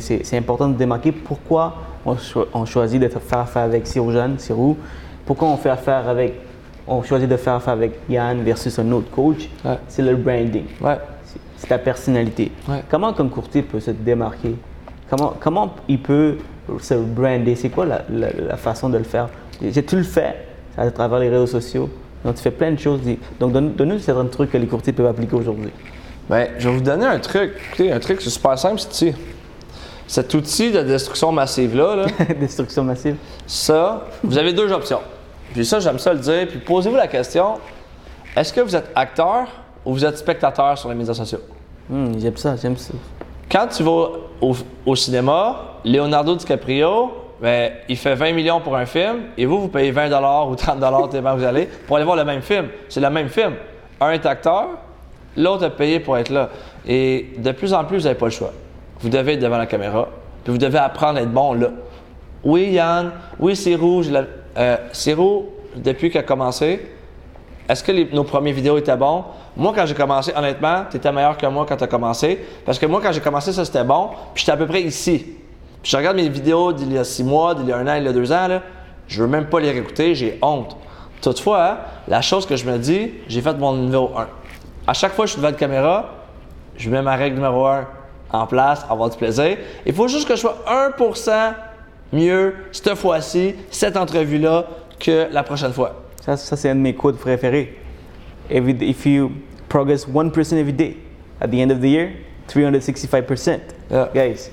c'est 0.00 0.36
important 0.36 0.68
de 0.68 0.74
démarquer. 0.74 1.12
Pourquoi 1.12 1.74
on, 2.06 2.64
choisit 2.66 3.00
de 3.00 3.08
faire 3.08 3.38
affaire 3.38 3.62
avec 3.62 3.86
Sirou 3.86 4.12
Jeanne, 4.12 4.38
Sirou? 4.38 4.76
Pourquoi 5.24 5.48
on 5.48 5.56
fait 5.56 5.70
affaire 5.70 6.08
avec, 6.08 6.34
on 6.86 7.02
choisit 7.02 7.28
de 7.28 7.36
faire 7.36 7.54
affaire 7.54 7.74
avec 7.74 7.98
Yann 8.08 8.42
versus 8.42 8.78
un 8.78 8.90
autre 8.92 9.10
coach? 9.10 9.48
C'est 9.88 10.02
le 10.02 10.16
branding. 10.16 10.64
Ouais. 10.80 10.98
C'est 11.56 11.68
ta 11.68 11.78
personnalité. 11.78 12.52
Comment, 12.90 13.12
comme 13.12 13.30
courtier, 13.30 13.62
peut 13.62 13.80
se 13.80 13.90
démarquer? 13.90 14.56
Comment, 15.08 15.34
comment 15.40 15.74
il 15.88 16.00
peut 16.00 16.36
se 16.80 16.94
brander? 16.94 17.56
C'est 17.56 17.70
quoi 17.70 17.86
la, 17.86 18.56
façon 18.56 18.90
de 18.90 18.98
le 18.98 19.04
faire? 19.04 19.28
Tu 19.60 19.96
le 19.96 20.02
fais 20.02 20.34
à 20.76 20.90
travers 20.90 21.18
les 21.20 21.30
réseaux 21.30 21.46
sociaux. 21.46 21.88
Donc, 22.24 22.34
tu 22.36 22.42
fais 22.42 22.50
plein 22.50 22.72
de 22.72 22.78
choses. 22.78 23.00
Donc, 23.40 23.52
donne-nous 23.52 23.98
certains 23.98 24.26
trucs 24.26 24.50
que 24.50 24.58
les 24.58 24.66
courtiers 24.66 24.92
peuvent 24.92 25.06
appliquer 25.06 25.36
aujourd'hui. 25.36 25.70
Bien, 26.28 26.48
je 26.58 26.68
vais 26.68 26.74
vous 26.74 26.82
donner 26.82 27.04
un 27.04 27.18
truc. 27.18 27.52
Écoutez, 27.68 27.92
un 27.92 28.00
truc, 28.00 28.20
c'est 28.20 28.30
super 28.30 28.58
simple, 28.58 28.80
c'est 28.90 29.14
Cet 30.06 30.34
outil 30.34 30.70
de 30.70 30.82
destruction 30.82 31.32
massive-là, 31.32 31.96
là, 31.96 32.06
destruction 32.40 32.84
massive. 32.84 33.16
Ça, 33.46 34.06
vous 34.22 34.36
avez 34.36 34.52
deux 34.52 34.70
options. 34.72 35.00
Puis 35.52 35.64
ça, 35.64 35.80
j'aime 35.80 35.98
ça 35.98 36.12
le 36.12 36.18
dire. 36.18 36.46
Puis 36.48 36.58
posez-vous 36.58 36.96
la 36.96 37.08
question 37.08 37.54
est-ce 38.36 38.52
que 38.52 38.60
vous 38.60 38.74
êtes 38.74 38.90
acteur 38.94 39.46
ou 39.84 39.92
vous 39.92 40.04
êtes 40.04 40.18
spectateur 40.18 40.76
sur 40.76 40.88
les 40.88 40.94
médias 40.96 41.14
sociaux? 41.14 41.38
Hmm, 41.88 42.18
J'aime 42.18 42.36
ça, 42.36 42.56
j'aime 42.56 42.76
ça. 42.76 42.92
Quand 43.50 43.68
tu 43.68 43.82
vas 43.84 44.08
au 44.84 44.96
cinéma, 44.96 45.60
Leonardo 45.84 46.34
DiCaprio, 46.34 47.12
ben, 47.40 47.72
il 47.88 47.96
fait 47.96 48.14
20 48.14 48.32
millions 48.32 48.60
pour 48.60 48.74
un 48.76 48.86
film 48.86 49.24
et 49.36 49.46
vous, 49.46 49.60
vous 49.60 49.68
payez 49.68 49.90
20 49.90 50.08
ou 50.48 50.56
30 50.56 51.10
tellement 51.10 51.36
vous 51.36 51.44
allez 51.44 51.68
pour 51.86 51.96
aller 51.96 52.04
voir 52.04 52.16
le 52.16 52.24
même 52.24 52.42
film. 52.42 52.68
C'est 52.88 53.00
le 53.00 53.10
même 53.10 53.28
film. 53.28 53.54
Un 54.00 54.10
est 54.10 54.26
acteur, 54.26 54.68
l'autre 55.36 55.64
est 55.64 55.70
payé 55.70 56.00
pour 56.00 56.16
être 56.16 56.30
là. 56.30 56.48
Et 56.86 57.32
de 57.38 57.52
plus 57.52 57.72
en 57.72 57.84
plus, 57.84 57.98
vous 57.98 58.04
n'avez 58.04 58.18
pas 58.18 58.26
le 58.26 58.32
choix. 58.32 58.52
Vous 59.04 59.10
devez 59.10 59.34
être 59.34 59.40
devant 59.40 59.58
la 59.58 59.66
caméra, 59.66 60.08
puis 60.42 60.50
vous 60.50 60.58
devez 60.58 60.78
apprendre 60.78 61.18
à 61.18 61.22
être 61.22 61.30
bon 61.30 61.52
là. 61.52 61.68
Oui, 62.42 62.70
Yann, 62.70 63.10
oui, 63.38 63.54
c'est 63.54 63.74
rouge. 63.74 64.10
Euh, 64.56 64.76
rouge, 65.14 65.44
depuis 65.76 66.08
qu'il 66.08 66.18
a 66.18 66.22
commencé, 66.22 66.88
est-ce 67.68 67.84
que 67.84 68.14
nos 68.14 68.24
premières 68.24 68.54
vidéos 68.54 68.78
étaient 68.78 68.96
bons? 68.96 69.24
Moi, 69.58 69.74
quand 69.76 69.84
j'ai 69.84 69.94
commencé, 69.94 70.32
honnêtement, 70.34 70.84
tu 70.90 70.96
étais 70.96 71.12
meilleur 71.12 71.36
que 71.36 71.44
moi 71.44 71.66
quand 71.68 71.76
tu 71.76 71.84
as 71.84 71.86
commencé. 71.86 72.40
Parce 72.64 72.78
que 72.78 72.86
moi, 72.86 73.02
quand 73.02 73.12
j'ai 73.12 73.20
commencé, 73.20 73.52
ça 73.52 73.66
c'était 73.66 73.84
bon. 73.84 74.08
Puis 74.32 74.40
j'étais 74.40 74.52
à 74.52 74.56
peu 74.56 74.66
près 74.66 74.80
ici. 74.80 75.18
Puis 75.82 75.92
je 75.92 75.96
regarde 75.98 76.16
mes 76.16 76.30
vidéos 76.30 76.72
d'il 76.72 76.90
y 76.90 76.96
a 76.96 77.04
six 77.04 77.24
mois, 77.24 77.54
d'il 77.54 77.68
y 77.68 77.72
a 77.72 77.76
un 77.76 77.86
an, 77.86 77.96
il 77.96 78.04
y 78.04 78.08
a 78.08 78.12
deux 78.14 78.32
ans, 78.32 78.48
là, 78.48 78.62
je 79.06 79.22
veux 79.22 79.28
même 79.28 79.50
pas 79.50 79.60
les 79.60 79.70
réécouter, 79.70 80.14
j'ai 80.14 80.38
honte. 80.40 80.78
Toutefois, 81.20 81.62
hein, 81.62 81.76
la 82.08 82.22
chose 82.22 82.46
que 82.46 82.56
je 82.56 82.64
me 82.64 82.78
dis, 82.78 83.10
j'ai 83.28 83.42
fait 83.42 83.52
mon 83.58 83.74
numéro 83.74 84.12
1. 84.16 84.26
À 84.86 84.94
chaque 84.94 85.12
fois 85.12 85.26
que 85.26 85.28
je 85.28 85.32
suis 85.32 85.42
devant 85.42 85.52
la 85.52 85.58
caméra, 85.58 86.06
je 86.78 86.88
mets 86.88 87.02
ma 87.02 87.16
règle 87.16 87.36
numéro 87.36 87.66
1 87.66 87.86
en 88.34 88.46
place, 88.46 88.84
avoir 88.88 89.10
du 89.10 89.16
plaisir. 89.16 89.56
Il 89.86 89.94
faut 89.94 90.08
juste 90.08 90.26
que 90.26 90.34
je 90.34 90.40
sois 90.40 90.58
1% 90.66 91.54
mieux 92.12 92.54
cette 92.72 92.94
fois-ci, 92.94 93.54
cette 93.70 93.96
entrevue-là, 93.96 94.66
que 94.98 95.28
la 95.30 95.42
prochaine 95.42 95.72
fois. 95.72 96.02
Ça, 96.20 96.36
ça 96.36 96.56
c'est 96.56 96.70
un 96.70 96.74
de 96.74 96.80
mes 96.80 96.94
codes 96.94 97.16
préférés. 97.16 97.78
if 98.50 99.06
you 99.06 99.32
progress 99.68 100.06
1% 100.06 100.56
every 100.56 100.72
day, 100.72 100.96
at 101.40 101.48
the 101.48 101.60
end 101.60 101.70
of 101.70 101.80
the 101.80 101.88
year, 101.88 102.10
365%. 102.48 103.60
Guys, 104.14 104.50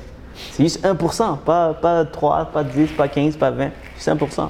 c'est 0.51 0.63
juste 0.63 0.85
1%, 0.85 1.37
pas, 1.39 1.73
pas 1.73 2.05
3, 2.05 2.45
pas 2.45 2.63
10, 2.63 2.91
pas 2.93 3.07
15, 3.07 3.37
pas 3.37 3.51
20, 3.51 3.69
juste 3.95 4.07
1%. 4.07 4.49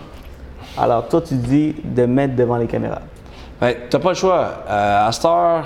Alors, 0.77 1.07
toi, 1.07 1.21
tu 1.21 1.35
dis 1.35 1.75
de 1.83 2.05
mettre 2.05 2.35
devant 2.35 2.57
les 2.57 2.67
caméras. 2.67 3.01
Ben, 3.59 3.75
tu 3.89 3.95
n'as 3.95 4.01
pas 4.01 4.09
le 4.09 4.15
choix. 4.15 4.63
Euh, 4.69 5.07
à 5.07 5.11
Star, 5.11 5.63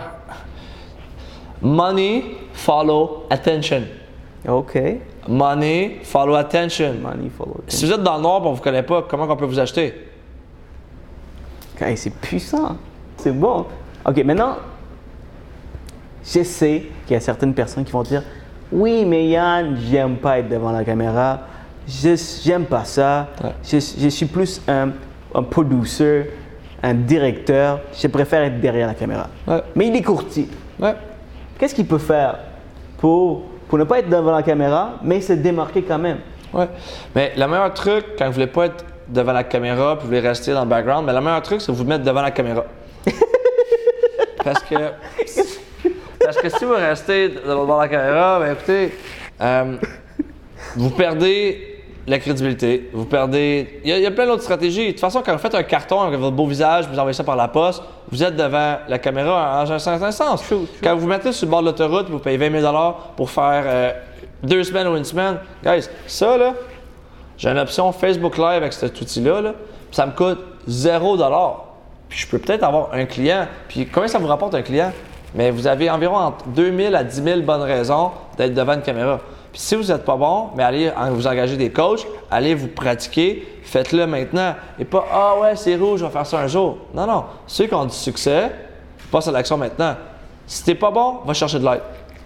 money 1.62 2.23
follow 2.56 3.25
attention. 3.30 3.84
OK. 4.48 4.78
Money 5.28 6.00
follow 6.04 6.36
attention. 6.36 6.94
Money 7.02 7.30
follow 7.30 7.57
attention. 7.60 7.78
Si 7.78 7.86
vous 7.86 7.92
êtes 7.92 8.04
dans 8.04 8.18
le 8.18 8.22
noir 8.22 8.42
et 8.42 8.48
on 8.48 8.52
ne 8.52 8.56
vous 8.56 8.62
connaît 8.62 8.84
pas, 8.84 9.04
comment 9.07 9.28
on 9.30 9.36
peut 9.36 9.46
vous 9.46 9.60
acheter? 9.60 9.94
c'est 11.96 12.13
puissant. 12.13 12.78
C'est 13.18 13.38
bon. 13.38 13.66
OK, 14.06 14.24
maintenant, 14.24 14.57
je 16.24 16.44
sais 16.44 16.84
qu'il 17.06 17.13
y 17.13 17.18
a 17.18 17.19
certaines 17.19 17.54
personnes 17.54 17.84
qui 17.84 17.92
vont 17.92 18.04
dire 18.04 18.24
oui, 18.72 19.06
mais 19.06 19.28
Yann, 19.28 19.78
j'aime 19.90 20.18
pas 20.18 20.40
être 20.40 20.50
devant 20.50 20.72
la 20.72 20.84
caméra. 20.84 21.41
Je 21.88 22.15
j'aime 22.44 22.65
pas 22.65 22.84
ça. 22.84 23.27
Je, 23.63 23.77
suis 24.10 24.25
plus 24.25 24.62
un, 24.68 24.89
un 25.36 25.44
producer, 25.44 26.32
un 26.82 26.94
directeur. 26.94 27.82
Je 27.94 28.08
préfère 28.08 28.41
être 28.44 28.60
derrière 28.60 28.88
la 28.88 28.96
caméra. 28.96 29.29
Mais 29.75 29.88
il 29.88 29.96
est 29.96 30.01
courtier. 30.01 30.48
Qu'est-ce 31.58 31.75
qu'il 31.75 31.86
peut 31.86 32.00
faire? 32.00 32.39
Pour, 33.05 33.43
pour 33.67 33.77
ne 33.77 33.83
pas 33.83 34.00
être 34.00 34.09
devant 34.09 34.31
la 34.31 34.41
caméra, 34.41 34.95
mais 35.03 35.21
se 35.21 35.33
démarquer 35.33 35.83
quand 35.83 36.00
même? 36.00 36.17
Ouais. 36.51 36.67
Mais 37.13 37.33
le 37.38 37.45
meilleur 37.45 37.71
truc, 37.71 38.03
quand 38.17 38.25
vous 38.25 38.31
voulez 38.31 38.47
pas 38.47 38.65
être 38.65 38.83
devant 39.07 39.31
la 39.31 39.43
caméra, 39.43 39.95
puis 39.95 40.01
vous 40.01 40.07
voulez 40.07 40.27
rester 40.27 40.53
dans 40.53 40.63
le 40.63 40.69
background, 40.69 41.05
mais 41.05 41.13
le 41.13 41.21
meilleur 41.21 41.43
truc, 41.43 41.62
c'est 41.62 41.71
de 41.71 41.77
vous 41.77 41.83
mettre 41.83 42.03
devant 42.03 42.24
la 42.24 42.31
caméra. 42.31 42.65
Parce 44.43 44.63
que 44.63 44.75
parce 46.19 46.38
que 46.38 46.50
si 46.50 46.65
vous 46.65 46.74
restez 46.74 47.29
devant 47.29 47.79
la 47.79 47.88
caméra, 47.88 48.39
ben 48.39 48.53
écoutez, 48.53 48.91
euh, 49.41 49.75
vous 50.75 50.89
perdez 50.89 51.75
la 52.07 52.19
crédibilité, 52.19 52.89
vous 52.93 53.05
perdez. 53.05 53.81
Il 53.83 53.97
y, 53.97 54.05
a, 54.05 54.12
plein 54.12 54.27
d'autres 54.27 54.43
stratégies. 54.43 54.88
De 54.88 54.91
toute 54.91 55.00
façon, 55.00 55.24
quand 55.25 55.33
vous 55.33 55.39
faites 55.39 55.55
un 55.55 55.63
carton 55.63 56.01
avec 56.01 56.19
votre 56.19 56.35
beau 56.35 56.45
visage, 56.45 56.88
vous 56.88 57.00
envoyez 57.00 57.13
ça 57.13 57.24
par 57.24 57.35
la 57.35 57.47
poste, 57.47 57.81
vous 58.12 58.24
êtes 58.24 58.35
devant 58.35 58.77
la 58.88 59.00
caméra 59.00 59.63
en 59.63 59.71
un 59.71 59.79
certain 59.79 60.12
sens. 60.12 60.43
Quand 60.83 60.93
vous 60.93 61.01
vous 61.01 61.07
mettez 61.07 61.31
sur 61.31 61.47
le 61.47 61.51
bord 61.51 61.62
de 61.62 61.67
l'autoroute, 61.67 62.09
vous 62.09 62.19
payez 62.19 62.38
20 62.38 62.62
000 62.62 62.95
pour 63.15 63.29
faire 63.31 63.63
euh, 63.65 63.91
deux 64.43 64.63
semaines 64.63 64.88
ou 64.88 64.95
une 64.95 65.03
semaine, 65.03 65.38
guys, 65.63 65.89
ça 66.05 66.38
là, 66.38 66.53
j'ai 67.38 67.50
une 67.50 67.57
option 67.57 67.91
Facebook 67.91 68.38
Live 68.38 68.45
avec 68.47 68.74
cet 68.74 69.01
outil-là, 69.01 69.41
là, 69.41 69.53
ça 69.91 70.05
me 70.05 70.12
coûte 70.12 70.39
0 70.67 71.17
Puis 72.07 72.19
je 72.19 72.27
peux 72.27 72.38
peut-être 72.38 72.63
avoir 72.63 72.93
un 72.93 73.05
client. 73.05 73.47
Puis 73.67 73.88
combien 73.88 74.07
ça 74.07 74.19
vous 74.19 74.27
rapporte 74.27 74.53
un 74.53 74.62
client? 74.62 74.91
mais 75.35 75.51
vous 75.51 75.67
avez 75.67 75.89
environ 75.89 76.15
entre 76.15 76.47
2000 76.47 76.95
à 76.95 77.03
10 77.03 77.24
000 77.24 77.41
bonnes 77.41 77.62
raisons 77.62 78.12
d'être 78.38 78.53
devant 78.53 78.74
une 78.74 78.81
caméra. 78.81 79.19
Puis 79.55 79.62
si 79.62 79.75
vous 79.75 79.83
n'êtes 79.83 80.03
pas 80.03 80.17
bon, 80.17 80.50
mais 80.57 80.63
allez 80.63 80.91
vous 81.12 81.25
engager 81.27 81.55
des 81.55 81.69
coachs, 81.69 82.05
allez 82.29 82.53
vous 82.55 82.67
pratiquer, 82.67 83.47
faites-le 83.63 84.05
maintenant. 84.05 84.53
Et 84.77 84.83
pas 84.83 85.05
Ah 85.09 85.35
ouais, 85.41 85.55
c'est 85.55 85.77
rouge, 85.77 86.01
je 86.01 86.05
vais 86.05 86.12
faire 86.12 86.25
ça 86.25 86.39
un 86.41 86.47
jour. 86.47 86.77
Non, 86.93 87.07
non. 87.07 87.24
Ceux 87.47 87.65
qui 87.67 87.74
ont 87.74 87.85
du 87.85 87.93
succès, 87.95 88.51
passe 89.09 89.29
à 89.29 89.31
l'action 89.31 89.55
maintenant. 89.57 89.95
Si 90.45 90.62
t'es 90.65 90.75
pas 90.75 90.91
bon, 90.91 91.19
va 91.25 91.33
chercher 91.33 91.59
de 91.59 91.63
l'aide. 91.63 91.79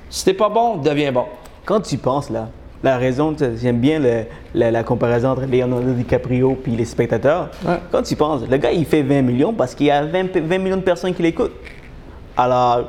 Si 0.10 0.26
t'es 0.26 0.34
pas 0.34 0.50
bon, 0.50 0.78
deviens 0.78 1.12
bon. 1.12 1.26
Quand 1.66 1.80
tu 1.82 2.00
penses 2.00 2.32
là, 2.32 2.48
la 2.82 2.98
raison, 2.98 3.36
j'aime 3.62 3.78
bien 3.78 4.00
le- 4.00 4.24
la, 4.56 4.72
la 4.72 4.82
comparaison 4.84 5.30
entre 5.30 5.44
Leonardo 5.46 5.92
DiCaprio 5.94 6.58
puis 6.64 6.72
les 6.76 6.86
spectateurs. 6.86 7.50
Ouais. 7.64 7.78
Quand 7.92 8.02
tu 8.02 8.16
penses, 8.16 8.42
le 8.50 8.58
gars, 8.58 8.72
il 8.72 8.86
fait 8.86 9.04
20 9.04 9.22
millions 9.22 9.54
parce 9.54 9.76
qu'il 9.76 9.86
y 9.86 9.92
a 9.92 10.04
20, 10.04 10.32
pe- 10.32 10.40
20 10.40 10.58
millions 10.58 10.78
de 10.78 10.82
personnes 10.82 11.14
qui 11.14 11.22
l'écoutent. 11.22 11.54
Alors, 12.36 12.86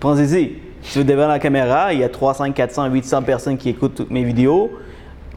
pensez-y. 0.00 0.63
Si 0.84 0.98
vous 0.98 1.04
devant 1.04 1.26
la 1.26 1.38
caméra, 1.38 1.92
il 1.92 2.00
y 2.00 2.04
a 2.04 2.08
300, 2.08 2.52
400, 2.52 2.86
800 2.90 3.22
personnes 3.22 3.56
qui 3.56 3.70
écoutent 3.70 3.94
toutes 3.96 4.10
mes 4.10 4.22
vidéos. 4.22 4.70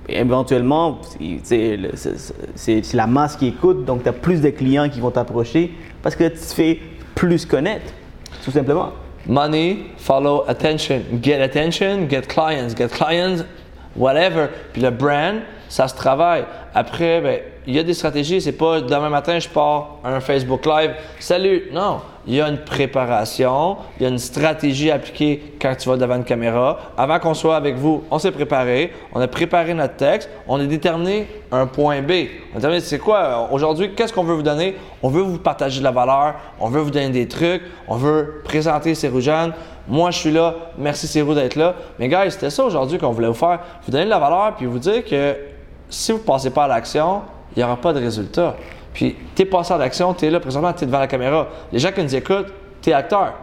Éventuellement, 0.09 0.99
c'est- 1.43 2.93
la 2.93 3.07
masse 3.07 3.35
qui 3.35 3.47
écoute, 3.47 3.83
donc 3.85 4.03
tu 4.03 4.09
as 4.09 4.13
plus 4.13 4.41
de 4.41 4.49
clients 4.49 4.87
qui 4.89 4.99
vont 4.99 5.11
t'approcher 5.11 5.73
parce 6.01 6.15
que 6.15 6.25
tu 6.25 6.37
te 6.37 6.53
fais 6.53 6.79
plus 7.15 7.45
connaître, 7.45 7.91
tout 8.43 8.51
simplement. 8.51 8.91
Money, 9.25 9.77
follow 9.97 10.43
attention. 10.47 11.01
Get 11.21 11.41
attention, 11.41 12.07
get 12.09 12.21
clients. 12.27 12.69
Get 12.77 12.87
clients, 12.89 13.43
whatever. 13.95 14.47
Puis 14.71 14.81
le 14.81 14.91
brand, 14.91 15.37
ça 15.67 15.87
se 15.89 15.95
travaille. 15.95 16.45
Après, 16.73 17.19
ben, 17.19 17.39
il 17.65 17.75
y 17.75 17.79
a 17.79 17.83
des 17.83 17.93
stratégies. 17.93 18.39
C'est 18.41 18.53
pas 18.53 18.79
demain 18.79 19.09
matin, 19.09 19.39
je 19.39 19.49
pars 19.49 19.97
un 20.05 20.21
Facebook 20.21 20.65
Live. 20.65 20.91
Salut! 21.19 21.63
Non. 21.73 21.99
Il 22.27 22.35
y 22.35 22.41
a 22.41 22.49
une 22.49 22.57
préparation, 22.57 23.77
il 23.97 24.03
y 24.03 24.05
a 24.05 24.09
une 24.09 24.19
stratégie 24.19 24.91
appliquée 24.91 25.53
quand 25.61 25.73
tu 25.77 25.87
vas 25.87 25.95
devant 25.95 26.17
une 26.17 26.25
caméra. 26.25 26.77
Avant 26.97 27.19
qu'on 27.19 27.33
soit 27.33 27.55
avec 27.55 27.75
vous, 27.75 28.03
on 28.11 28.19
s'est 28.19 28.31
préparé, 28.31 28.91
on 29.13 29.21
a 29.21 29.27
préparé 29.29 29.73
notre 29.73 29.95
texte, 29.95 30.29
on 30.45 30.59
a 30.59 30.65
déterminé 30.65 31.27
un 31.53 31.67
point 31.67 32.01
B. 32.01 32.11
On 32.51 32.57
a 32.57 32.59
déterminé, 32.59 32.81
c'est 32.81 32.99
quoi? 32.99 33.47
Aujourd'hui, 33.51 33.95
qu'est-ce 33.95 34.11
qu'on 34.11 34.25
veut 34.25 34.35
vous 34.35 34.43
donner? 34.43 34.75
On 35.01 35.07
veut 35.07 35.21
vous 35.21 35.37
partager 35.37 35.79
de 35.79 35.85
la 35.85 35.91
valeur, 35.91 36.35
on 36.59 36.67
veut 36.67 36.81
vous 36.81 36.91
donner 36.91 37.09
des 37.09 37.29
trucs, 37.29 37.61
on 37.87 37.95
veut 37.95 38.41
présenter 38.43 38.93
Céroujane. 38.93 39.53
Moi, 39.87 40.11
je 40.11 40.19
suis 40.19 40.31
là. 40.31 40.53
Merci 40.77 41.07
Cérou 41.07 41.33
d'être 41.33 41.55
là. 41.55 41.75
Mais 41.97 42.09
gars, 42.09 42.29
c'était 42.29 42.49
ça 42.49 42.65
aujourd'hui 42.65 42.97
qu'on 42.97 43.11
voulait 43.11 43.29
vous 43.29 43.33
faire. 43.33 43.59
Vous 43.85 43.91
donner 43.91 44.03
de 44.03 44.09
la 44.09 44.19
valeur 44.19 44.53
puis 44.57 44.65
vous 44.65 44.79
dire 44.79 45.05
que 45.05 45.37
si 45.89 46.11
vous 46.11 46.17
ne 46.17 46.23
passez 46.23 46.49
pas 46.49 46.65
à 46.65 46.67
l'action, 46.67 47.21
il 47.55 47.59
n'y 47.59 47.63
aura 47.63 47.77
pas 47.77 47.93
de 47.93 47.99
résultat. 47.99 48.55
Puis, 48.97 49.15
tu 49.35 49.43
es 49.43 49.45
passé 49.45 49.71
à 49.71 49.77
l'action, 49.77 50.11
tu 50.15 50.25
es 50.25 50.31
là, 50.31 50.39
présentement, 50.39 50.73
tu 50.73 50.83
es 50.83 50.87
devant 50.87 50.97
la 50.97 51.05
caméra. 51.05 51.49
Les 51.71 51.77
gens 51.77 51.91
qui 51.91 52.01
nous 52.01 52.15
écoutent, 52.15 52.51
tu 52.81 52.89
es 52.89 52.93
acteur. 52.93 53.35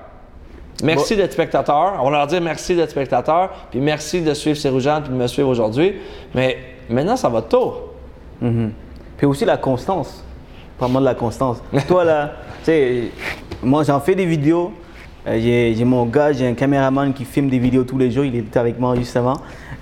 Merci 0.83 1.15
d'être 1.15 1.33
spectateur. 1.33 1.93
On 2.01 2.11
va 2.11 2.19
leur 2.19 2.27
dire 2.27 2.41
merci 2.41 2.75
d'être 2.75 2.91
spectateur, 2.91 3.51
puis 3.71 3.79
merci 3.79 4.21
de 4.21 4.35
suivre 4.35 4.59
Céroujane 4.59 5.05
puis 5.05 5.13
de 5.13 5.17
me 5.17 5.29
suivre 5.29 5.49
aujourd'hui. 5.49 5.95
Mais 6.35 6.59
maintenant, 6.91 7.15
ça 7.15 7.29
va 7.29 7.41
de 7.41 7.47
tour. 7.47 7.83
Puis 9.17 9.27
aussi 9.29 9.45
la 9.45 9.57
constance. 9.57 10.25
Parle-moi 10.77 11.03
de 11.03 11.07
la 11.07 11.15
constance. 11.15 11.63
Toi, 11.87 12.03
là, 12.03 12.33
tu 12.59 12.65
sais, 12.65 13.03
moi, 13.63 13.85
j'en 13.85 14.01
fais 14.01 14.17
des 14.17 14.27
vidéos. 14.27 14.73
Euh, 15.25 15.39
j'ai 15.41 15.73
j'ai 15.77 15.85
mon 15.85 16.05
gars, 16.05 16.33
j'ai 16.33 16.49
un 16.49 16.55
caméraman 16.55 17.15
qui 17.15 17.25
filme 17.25 17.49
des 17.49 17.61
vidéos 17.61 17.85
tous 17.85 17.97
les 17.97 18.11
jours. 18.11 18.25
Il 18.25 18.35
est 18.35 18.57
avec 18.57 18.81
moi, 18.81 18.97
justement. 18.97 19.37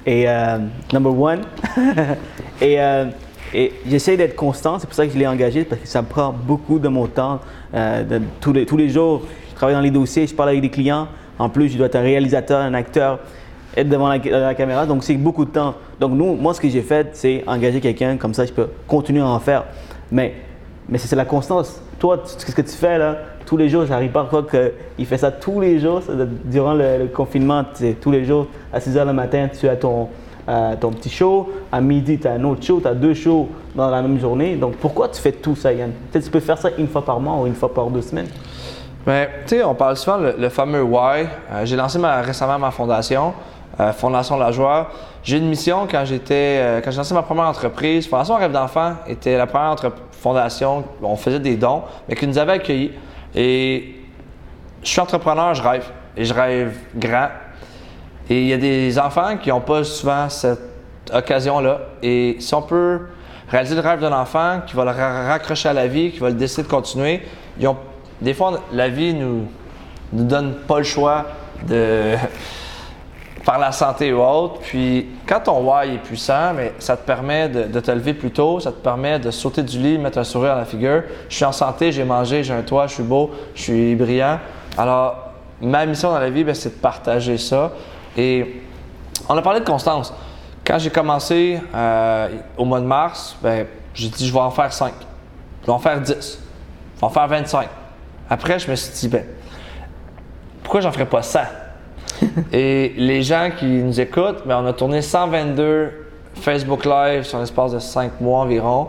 Et 0.04 0.28
euh, 0.28 0.58
number 0.92 1.18
one. 1.18 1.40
et 2.60 2.78
euh, 2.78 3.06
et 3.54 3.72
j'essaie 3.86 4.16
d'être 4.16 4.36
constant. 4.36 4.78
C'est 4.78 4.86
pour 4.86 4.94
ça 4.94 5.06
que 5.06 5.12
je 5.12 5.18
l'ai 5.18 5.26
engagé, 5.26 5.64
parce 5.64 5.80
que 5.80 5.88
ça 5.88 6.02
me 6.02 6.06
prend 6.06 6.32
beaucoup 6.32 6.78
de 6.78 6.88
mon 6.88 7.06
temps. 7.06 7.40
Euh, 7.74 8.20
tous, 8.40 8.52
les, 8.52 8.66
tous 8.66 8.76
les 8.76 8.88
jours, 8.88 9.22
je 9.50 9.54
travaille 9.54 9.74
dans 9.74 9.80
les 9.80 9.90
dossiers, 9.90 10.26
je 10.26 10.34
parle 10.34 10.50
avec 10.50 10.62
des 10.62 10.70
clients. 10.70 11.08
En 11.38 11.48
plus, 11.48 11.68
je 11.68 11.76
dois 11.76 11.86
être 11.86 11.96
un 11.96 12.02
réalisateur, 12.02 12.60
un 12.60 12.74
acteur 12.74 13.18
être 13.76 13.88
devant 13.88 14.08
la, 14.08 14.54
caméra, 14.54 14.86
donc 14.86 15.02
c'est 15.02 15.14
beaucoup 15.14 15.44
de 15.44 15.50
temps. 15.50 15.74
Donc 15.98 16.12
nous, 16.12 16.34
moi, 16.34 16.52
ce 16.54 16.60
que 16.60 16.68
j'ai 16.68 16.82
fait, 16.82 17.08
c'est 17.12 17.42
engager 17.46 17.80
quelqu'un, 17.80 18.16
comme 18.16 18.34
ça, 18.34 18.44
je 18.44 18.52
peux 18.52 18.68
continuer 18.86 19.20
à 19.20 19.26
en 19.26 19.38
faire. 19.38 19.64
Mais, 20.10 20.34
mais 20.88 20.98
c'est 20.98 21.16
la 21.16 21.24
constance. 21.24 21.80
Toi, 21.98 22.22
ce 22.24 22.54
que 22.54 22.62
tu 22.62 22.76
fais 22.76 22.98
là, 22.98 23.18
tous 23.46 23.56
les 23.56 23.68
jours, 23.68 23.86
j'arrive 23.86 24.10
croire 24.12 24.44
qu'il 24.46 25.06
fait 25.06 25.18
ça 25.18 25.30
tous 25.30 25.60
les 25.60 25.78
jours, 25.78 26.02
durant 26.44 26.74
le, 26.74 27.06
confinement, 27.12 27.64
tous 28.00 28.10
les 28.10 28.24
jours, 28.24 28.48
à 28.72 28.80
6 28.80 28.96
h 28.96 29.06
le 29.06 29.12
matin, 29.12 29.48
tu 29.58 29.68
as 29.68 29.76
ton, 29.76 30.08
euh, 30.48 30.74
ton 30.80 30.90
petit 30.90 31.10
show, 31.10 31.50
à 31.70 31.80
midi, 31.80 32.18
tu 32.18 32.26
as 32.26 32.32
un 32.32 32.44
autre 32.44 32.64
show, 32.64 32.80
tu 32.80 32.88
as 32.88 32.94
deux 32.94 33.14
shows 33.14 33.48
dans 33.74 33.88
la 33.90 34.02
même 34.02 34.18
journée. 34.18 34.56
Donc 34.56 34.76
pourquoi 34.76 35.08
tu 35.08 35.20
fais 35.20 35.32
tout 35.32 35.54
ça, 35.56 35.72
Yann? 35.72 35.92
Tu 36.12 36.20
peux 36.22 36.40
faire 36.40 36.58
ça 36.58 36.70
une 36.78 36.88
fois 36.88 37.04
par 37.04 37.20
mois 37.20 37.34
ou 37.42 37.46
une 37.46 37.54
fois 37.54 37.72
par 37.72 37.86
deux 37.86 38.02
semaines. 38.02 38.28
Mais 39.06 39.28
tu 39.46 39.56
sais, 39.56 39.64
on 39.64 39.74
parle 39.74 39.96
souvent 39.96 40.16
le, 40.18 40.34
le 40.38 40.48
fameux 40.48 40.82
why. 40.82 41.26
Euh, 41.52 41.64
j'ai 41.64 41.76
lancé 41.76 41.98
récemment 42.22 42.58
ma 42.58 42.70
fondation, 42.70 43.32
euh, 43.80 43.92
Fondation 43.92 44.36
La 44.36 44.52
Joie. 44.52 44.90
J'ai 45.24 45.38
une 45.38 45.48
mission 45.48 45.86
quand 45.90 46.04
j'étais, 46.04 46.80
quand 46.84 46.90
j'ai 46.90 46.96
lancé 46.98 47.14
ma 47.14 47.22
première 47.22 47.46
entreprise. 47.46 48.06
Fondation 48.08 48.36
Rêve 48.36 48.52
d'enfant 48.52 48.94
était 49.08 49.36
la 49.36 49.46
première 49.46 49.70
entre- 49.70 49.92
fondation. 50.10 50.84
On 51.02 51.16
faisait 51.16 51.40
des 51.40 51.56
dons, 51.56 51.82
mais 52.08 52.14
qui 52.16 52.26
nous 52.26 52.38
avait 52.38 52.52
accueillis. 52.52 52.92
Et 53.34 53.94
je 54.82 54.88
suis 54.88 55.00
entrepreneur, 55.00 55.54
je 55.54 55.62
rêve. 55.62 55.84
Et 56.16 56.24
je 56.24 56.34
rêve 56.34 56.76
grand. 56.96 57.28
Et 58.30 58.42
il 58.42 58.46
y 58.48 58.52
a 58.52 58.56
des 58.58 58.98
enfants 58.98 59.36
qui 59.36 59.48
n'ont 59.50 59.60
pas 59.60 59.84
souvent 59.84 60.28
cette 60.28 60.60
occasion-là. 61.12 61.80
Et 62.02 62.36
si 62.38 62.54
on 62.54 62.62
peut 62.62 63.00
réaliser 63.48 63.74
le 63.74 63.80
rêve 63.80 64.00
d'un 64.00 64.12
enfant, 64.12 64.60
qui 64.66 64.74
va 64.76 64.84
le 64.84 64.90
ra- 64.90 65.24
raccrocher 65.28 65.68
à 65.68 65.72
la 65.72 65.86
vie, 65.86 66.10
qui 66.12 66.18
va 66.20 66.28
le 66.28 66.34
décider 66.36 66.62
de 66.62 66.68
continuer, 66.68 67.22
des 68.20 68.34
fois, 68.34 68.60
la 68.72 68.88
vie 68.88 69.12
nous 69.14 69.46
nous 70.12 70.24
donne 70.24 70.54
pas 70.68 70.78
le 70.78 70.84
choix 70.84 71.26
de 71.66 72.14
par 73.44 73.58
la 73.58 73.72
santé 73.72 74.12
ou 74.12 74.22
autre. 74.22 74.60
Puis 74.60 75.08
quand 75.26 75.40
ton 75.40 75.60
why 75.68 75.94
est 75.96 75.98
puissant, 75.98 76.54
mais 76.54 76.72
ça 76.78 76.96
te 76.96 77.04
permet 77.04 77.48
de, 77.48 77.64
de 77.64 77.80
te 77.80 77.90
lever 77.90 78.14
plus 78.14 78.30
tôt, 78.30 78.60
ça 78.60 78.70
te 78.70 78.76
permet 78.76 79.18
de 79.18 79.30
sauter 79.32 79.62
du 79.64 79.78
lit, 79.78 79.98
mettre 79.98 80.18
un 80.18 80.24
sourire 80.24 80.52
à 80.52 80.56
la 80.58 80.64
figure. 80.64 81.02
Je 81.28 81.34
suis 81.34 81.44
en 81.44 81.50
santé, 81.52 81.90
j'ai 81.90 82.04
mangé, 82.04 82.44
j'ai 82.44 82.54
un 82.54 82.62
toit, 82.62 82.86
je 82.86 82.94
suis 82.94 83.02
beau, 83.02 83.32
je 83.56 83.62
suis 83.62 83.94
brillant. 83.96 84.38
Alors, 84.78 85.30
ma 85.60 85.84
mission 85.86 86.12
dans 86.12 86.20
la 86.20 86.30
vie, 86.30 86.44
ben, 86.44 86.54
c'est 86.54 86.76
de 86.76 86.80
partager 86.80 87.36
ça. 87.36 87.72
Et 88.16 88.62
on 89.28 89.36
a 89.36 89.42
parlé 89.42 89.60
de 89.60 89.64
constance. 89.64 90.12
Quand 90.64 90.78
j'ai 90.78 90.90
commencé 90.90 91.60
euh, 91.74 92.28
au 92.56 92.64
mois 92.64 92.80
de 92.80 92.86
mars, 92.86 93.36
ben, 93.42 93.66
j'ai 93.94 94.08
dit 94.08 94.26
je 94.26 94.32
vais 94.32 94.38
en 94.38 94.50
faire 94.50 94.72
5. 94.72 94.92
Je 95.62 95.66
vais 95.66 95.72
en 95.72 95.78
faire 95.78 96.00
10. 96.00 96.12
Je 96.12 97.00
vais 97.00 97.06
en 97.06 97.10
faire 97.10 97.28
25. 97.28 97.68
Après, 98.30 98.58
je 98.58 98.70
me 98.70 98.76
suis 98.76 98.92
dit, 98.92 99.08
ben, 99.08 99.24
pourquoi 100.62 100.80
j'en 100.80 100.92
ferais 100.92 101.06
pas 101.06 101.22
100? 101.22 101.40
Et 102.52 102.94
les 102.96 103.22
gens 103.22 103.50
qui 103.56 103.66
nous 103.66 104.00
écoutent, 104.00 104.46
ben, 104.46 104.60
on 104.62 104.66
a 104.66 104.72
tourné 104.72 105.02
122 105.02 105.90
Facebook 106.34 106.84
Live 106.84 107.24
sur 107.24 107.38
l'espace 107.38 107.72
de 107.72 107.78
5 107.78 108.20
mois 108.20 108.40
environ. 108.40 108.88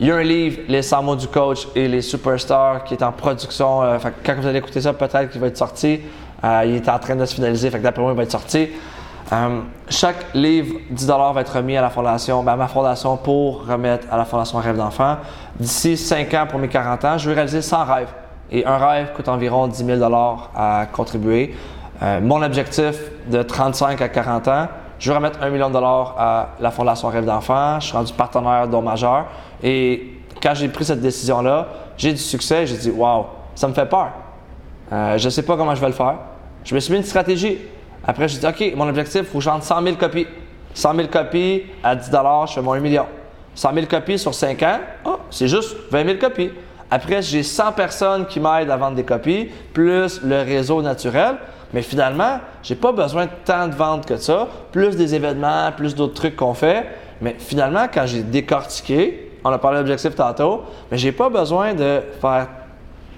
Il 0.00 0.08
y 0.08 0.10
a 0.10 0.16
un 0.16 0.22
livre, 0.22 0.62
Les 0.68 0.82
100 0.82 1.02
mots 1.04 1.16
du 1.16 1.28
coach 1.28 1.68
et 1.76 1.86
les 1.86 2.02
superstars, 2.02 2.84
qui 2.84 2.94
est 2.94 3.02
en 3.02 3.12
production. 3.12 3.82
Euh, 3.82 3.98
quand 4.24 4.34
vous 4.36 4.46
allez 4.46 4.58
écouter 4.58 4.80
ça, 4.80 4.92
peut-être 4.92 5.30
qu'il 5.30 5.40
va 5.40 5.46
être 5.46 5.56
sorti. 5.56 6.00
Euh, 6.42 6.62
il 6.66 6.76
est 6.76 6.88
en 6.88 6.98
train 6.98 7.16
de 7.16 7.24
se 7.24 7.34
finaliser, 7.34 7.70
fait 7.70 7.78
que 7.78 7.82
d'après 7.82 8.02
moi, 8.02 8.12
il 8.12 8.16
va 8.16 8.22
être 8.22 8.32
sorti. 8.32 8.68
Euh, 9.32 9.60
chaque 9.88 10.34
livre, 10.34 10.76
10 10.90 11.06
va 11.06 11.40
être 11.40 11.56
remis 11.56 11.76
à 11.76 11.82
la 11.82 11.90
fondation, 11.90 12.42
ben, 12.42 12.52
à 12.52 12.56
ma 12.56 12.68
fondation 12.68 13.16
pour 13.16 13.66
remettre 13.66 14.06
à 14.10 14.16
la 14.16 14.24
fondation 14.24 14.58
Rêve 14.58 14.76
d'enfant. 14.76 15.16
D'ici 15.58 15.96
5 15.96 16.34
ans, 16.34 16.46
pour 16.48 16.58
mes 16.58 16.68
40 16.68 17.04
ans, 17.04 17.18
je 17.18 17.28
vais 17.28 17.34
réaliser 17.34 17.62
100 17.62 17.84
rêves. 17.84 18.12
Et 18.50 18.66
un 18.66 18.76
rêve 18.76 19.12
coûte 19.14 19.28
environ 19.28 19.66
10 19.66 19.84
000 19.84 20.14
à 20.54 20.86
contribuer. 20.92 21.54
Euh, 22.02 22.20
mon 22.20 22.42
objectif 22.42 22.96
de 23.28 23.42
35 23.42 24.00
à 24.02 24.08
40 24.08 24.48
ans, 24.48 24.68
je 24.98 25.10
veux 25.10 25.16
remettre 25.16 25.42
1 25.42 25.50
million 25.50 25.68
de 25.68 25.74
dollars 25.74 26.14
à 26.18 26.48
la 26.60 26.70
Fondation 26.70 27.08
Rêve 27.08 27.24
d'enfant. 27.24 27.80
Je 27.80 27.86
suis 27.86 27.96
rendu 27.96 28.12
partenaire 28.12 28.68
don 28.68 28.82
majeur. 28.82 29.26
Et 29.62 30.20
quand 30.42 30.54
j'ai 30.54 30.68
pris 30.68 30.84
cette 30.84 31.00
décision-là, 31.00 31.66
j'ai 31.96 32.12
du 32.12 32.18
succès. 32.18 32.66
J'ai 32.66 32.76
dit, 32.76 32.90
waouh, 32.90 33.24
ça 33.54 33.68
me 33.68 33.72
fait 33.72 33.86
peur. 33.86 34.08
Euh, 34.92 35.18
je 35.18 35.24
ne 35.24 35.30
sais 35.30 35.42
pas 35.42 35.56
comment 35.56 35.74
je 35.74 35.80
vais 35.80 35.88
le 35.88 35.92
faire. 35.92 36.16
Je 36.64 36.74
me 36.74 36.80
suis 36.80 36.92
mis 36.92 36.98
une 36.98 37.04
stratégie. 37.04 37.58
Après, 38.06 38.28
j'ai 38.28 38.38
dit, 38.38 38.46
OK, 38.46 38.76
mon 38.76 38.88
objectif, 38.88 39.22
il 39.22 39.26
faut 39.26 39.38
que 39.38 39.44
je 39.44 39.50
vende 39.50 39.62
100 39.62 39.82
000 39.82 39.96
copies. 39.96 40.26
100 40.74 40.94
000 40.94 41.08
copies 41.08 41.62
à 41.82 41.94
10 41.94 42.10
je 42.48 42.52
fais 42.52 42.60
mon 42.60 42.72
1 42.72 42.80
million. 42.80 43.06
100 43.54 43.74
000 43.74 43.86
copies 43.86 44.18
sur 44.18 44.34
5 44.34 44.62
ans, 44.62 44.80
oh, 45.04 45.18
c'est 45.30 45.48
juste 45.48 45.76
20 45.90 46.04
000 46.04 46.18
copies. 46.18 46.50
Après, 46.90 47.22
j'ai 47.22 47.42
100 47.42 47.72
personnes 47.72 48.26
qui 48.26 48.40
m'aident 48.40 48.70
à 48.70 48.76
vendre 48.76 48.96
des 48.96 49.04
copies, 49.04 49.48
plus 49.72 50.20
le 50.22 50.42
réseau 50.42 50.82
naturel. 50.82 51.36
Mais 51.72 51.82
finalement, 51.82 52.38
j'ai 52.62 52.74
pas 52.74 52.92
besoin 52.92 53.26
de 53.26 53.30
tant 53.44 53.66
de 53.68 53.74
ventes 53.74 54.06
que 54.06 54.16
ça, 54.16 54.48
plus 54.70 54.96
des 54.96 55.14
événements, 55.14 55.72
plus 55.76 55.94
d'autres 55.94 56.14
trucs 56.14 56.36
qu'on 56.36 56.54
fait. 56.54 56.86
Mais 57.20 57.34
finalement, 57.38 57.86
quand 57.92 58.06
j'ai 58.06 58.22
décortiqué, 58.22 59.32
on 59.44 59.50
a 59.50 59.58
parlé 59.58 59.78
d'objectifs 59.78 60.14
tantôt, 60.14 60.62
mais 60.90 60.98
j'ai 60.98 61.12
pas 61.12 61.28
besoin 61.28 61.74
de 61.74 62.00
faire. 62.20 62.48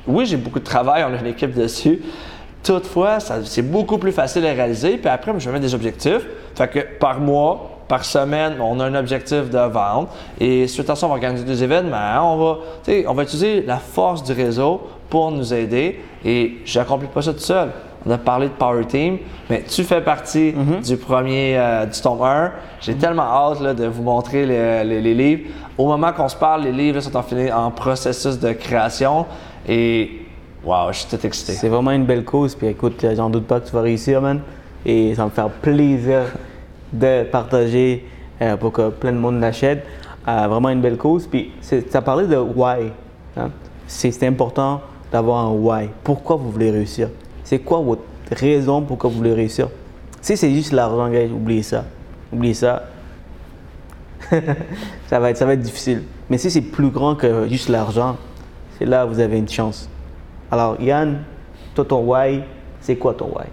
Oui, 0.06 0.26
j'ai 0.26 0.36
beaucoup 0.36 0.58
de 0.60 0.64
travail, 0.64 1.04
on 1.08 1.14
a 1.14 1.18
une 1.20 1.26
équipe 1.26 1.54
dessus. 1.54 2.00
Toutefois, 2.62 3.18
c'est 3.20 3.62
beaucoup 3.62 3.98
plus 3.98 4.12
facile 4.12 4.44
à 4.46 4.52
réaliser. 4.52 4.96
Puis 4.96 5.08
après, 5.08 5.32
je 5.38 5.50
mets 5.50 5.60
des 5.60 5.74
objectifs. 5.74 6.26
Fait 6.56 6.68
que 6.68 6.80
par 6.98 7.20
mois, 7.20 7.70
par 7.86 8.04
semaine, 8.04 8.54
on 8.60 8.80
a 8.80 8.84
un 8.86 8.94
objectif 8.96 9.50
de 9.50 9.58
vente. 9.68 10.08
Et 10.40 10.66
suite 10.66 10.90
à 10.90 10.96
ça, 10.96 11.06
on 11.06 11.10
va 11.10 11.14
organiser 11.14 11.44
des 11.44 11.62
événements. 11.62 12.34
On 12.34 12.36
va, 12.36 12.58
on 13.08 13.14
va 13.14 13.22
utiliser 13.22 13.62
la 13.62 13.76
force 13.76 14.24
du 14.24 14.32
réseau 14.32 14.80
pour 15.08 15.30
nous 15.30 15.54
aider. 15.54 16.00
Et 16.24 16.58
je 16.64 16.78
n'accomplis 16.78 17.06
pas 17.06 17.22
ça 17.22 17.32
tout 17.32 17.38
seul. 17.38 17.68
On 18.04 18.10
a 18.10 18.18
parlé 18.18 18.46
de 18.46 18.52
Power 18.52 18.84
Team, 18.86 19.18
mais 19.50 19.64
tu 19.68 19.82
fais 19.82 20.00
partie 20.00 20.52
du 20.84 20.96
premier, 20.96 21.56
euh, 21.58 21.86
du 21.86 22.00
tome 22.00 22.22
1. 22.22 22.52
J'ai 22.80 22.94
tellement 22.94 23.22
hâte 23.24 23.60
là, 23.60 23.74
de 23.74 23.86
vous 23.86 24.02
montrer 24.02 24.46
les, 24.46 24.84
les- 24.84 25.00
les 25.00 25.14
livres. 25.14 25.42
Au 25.76 25.86
moment 25.88 26.12
qu'on 26.12 26.28
se 26.28 26.36
parle, 26.36 26.62
les 26.62 26.72
livres 26.72 26.96
là, 26.96 27.00
sont 27.00 27.16
en, 27.16 27.66
en 27.66 27.70
processus 27.72 28.38
de 28.38 28.52
création. 28.52 29.26
Et 29.66 30.22
waouh, 30.64 30.92
je 30.92 30.98
suis 31.00 31.16
tout 31.16 31.26
excité. 31.26 31.52
C'est 31.52 31.68
vraiment 31.68 31.90
une 31.90 32.04
belle 32.04 32.24
cause. 32.24 32.54
Puis 32.54 32.68
écoute, 32.68 33.02
euh, 33.04 33.14
j'en 33.16 33.30
doute 33.30 33.46
pas 33.46 33.60
que 33.60 33.66
tu 33.66 33.72
vas 33.72 33.82
réussir, 33.82 34.20
man. 34.20 34.40
Et 34.84 35.14
ça 35.14 35.24
me 35.24 35.30
faire 35.30 35.48
plaisir 35.48 36.22
de 36.92 37.24
partager 37.24 38.06
euh, 38.40 38.56
pour 38.56 38.72
que 38.72 38.90
plein 38.90 39.12
de 39.12 39.18
monde 39.18 39.40
l'achète. 39.40 39.84
Euh, 40.28 40.46
vraiment 40.48 40.70
une 40.70 40.80
belle 40.80 40.96
cause. 40.96 41.26
Puis 41.26 41.52
ça 41.60 42.02
parlait 42.02 42.26
de 42.26 42.36
why. 42.36 42.92
hein. 43.36 43.50
C'est 43.86 44.22
important 44.24 44.80
d'avoir 45.12 45.46
un 45.46 45.50
why. 45.52 45.88
Pourquoi 46.02 46.36
vous 46.36 46.50
voulez 46.50 46.70
réussir? 46.70 47.08
C'est 47.44 47.60
quoi 47.60 47.78
votre 47.80 48.02
raison 48.32 48.82
pourquoi 48.82 49.08
vous 49.10 49.18
voulez 49.18 49.34
réussir? 49.34 49.68
Si 50.20 50.36
c'est 50.36 50.52
juste 50.52 50.72
l'argent, 50.72 51.08
oubliez 51.32 51.62
ça. 51.62 51.84
Oubliez 52.32 52.54
ça. 52.54 52.84
ça, 55.06 55.20
va 55.20 55.30
être, 55.30 55.36
ça 55.36 55.46
va 55.46 55.52
être 55.52 55.60
difficile. 55.60 56.02
Mais 56.28 56.38
si 56.38 56.50
c'est 56.50 56.60
plus 56.62 56.90
grand 56.90 57.14
que 57.14 57.46
juste 57.48 57.68
l'argent, 57.68 58.16
c'est 58.78 58.84
là 58.84 59.06
où 59.06 59.10
vous 59.10 59.20
avez 59.20 59.38
une 59.38 59.48
chance. 59.48 59.88
Alors, 60.50 60.80
Yann, 60.80 61.22
toi, 61.74 61.84
ton 61.84 62.00
why, 62.00 62.42
c'est 62.80 62.96
quoi 62.96 63.14
ton 63.14 63.26
why? 63.26 63.46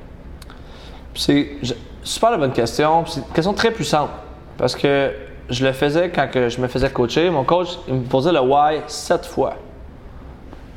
C'est 1.16 1.58
super 2.04 2.32
la 2.32 2.38
bonne 2.38 2.52
question. 2.52 3.06
C'est 3.06 3.20
une 3.20 3.28
question 3.28 3.54
très 3.54 3.72
puissante. 3.72 4.10
Parce 4.58 4.76
que 4.76 5.12
je 5.50 5.66
le 5.66 5.72
faisais 5.74 6.10
quand 6.10 6.30
que 6.30 6.50
je 6.50 6.60
me 6.62 6.68
faisais 6.68 6.90
coacher. 6.90 7.30
Mon 7.30 7.44
coach, 7.44 7.80
il 7.88 7.96
me 7.96 8.04
posait 8.04 8.32
le 8.32 8.42
why 8.42 8.82
sept 8.88 9.26
fois. 9.26 9.56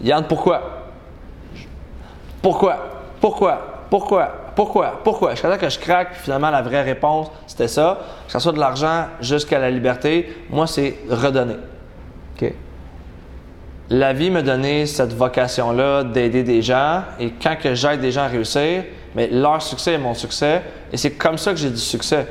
Yann, 0.01 0.25
pourquoi? 0.25 0.61
Pourquoi? 2.43 2.77
Pourquoi? 3.21 3.59
Pourquoi? 3.91 4.27
Pourquoi? 4.55 5.01
Pourquoi? 5.05 5.31
Jusqu'à 5.33 5.51
temps 5.51 5.59
que 5.59 5.69
je 5.69 5.79
craque, 5.79 6.13
puis 6.13 6.21
finalement, 6.23 6.51
la 6.51 6.63
vraie 6.63 6.83
réponse, 6.83 7.31
c'était 7.47 7.69
ça. 7.69 7.99
Que 8.27 8.33
ce 8.33 8.39
soit 8.39 8.53
de 8.53 8.59
l'argent 8.59 9.07
jusqu'à 9.21 9.59
la 9.59 9.71
liberté, 9.71 10.45
moi, 10.51 10.67
c'est 10.67 10.97
redonner. 11.11 11.57
La 13.89 14.13
vie 14.13 14.31
m'a 14.31 14.43
donné 14.43 14.85
cette 14.87 15.13
vocation-là 15.13 16.03
d'aider 16.03 16.43
des 16.43 16.61
gens 16.61 17.03
et 17.21 17.31
quand 17.41 17.57
que 17.57 17.75
j'aide 17.75 18.01
des 18.01 18.11
gens 18.11 18.23
à 18.23 18.27
réussir, 18.27 18.83
mais 19.15 19.29
leur 19.29 19.63
succès 19.63 19.93
est 19.93 19.99
mon 19.99 20.15
succès 20.15 20.63
et 20.93 20.97
c'est 20.97 21.13
comme 21.13 21.39
ça 21.39 21.53
que 21.53 21.59
j'ai 21.59 21.71
du 21.71 21.77
succès. 21.77 22.27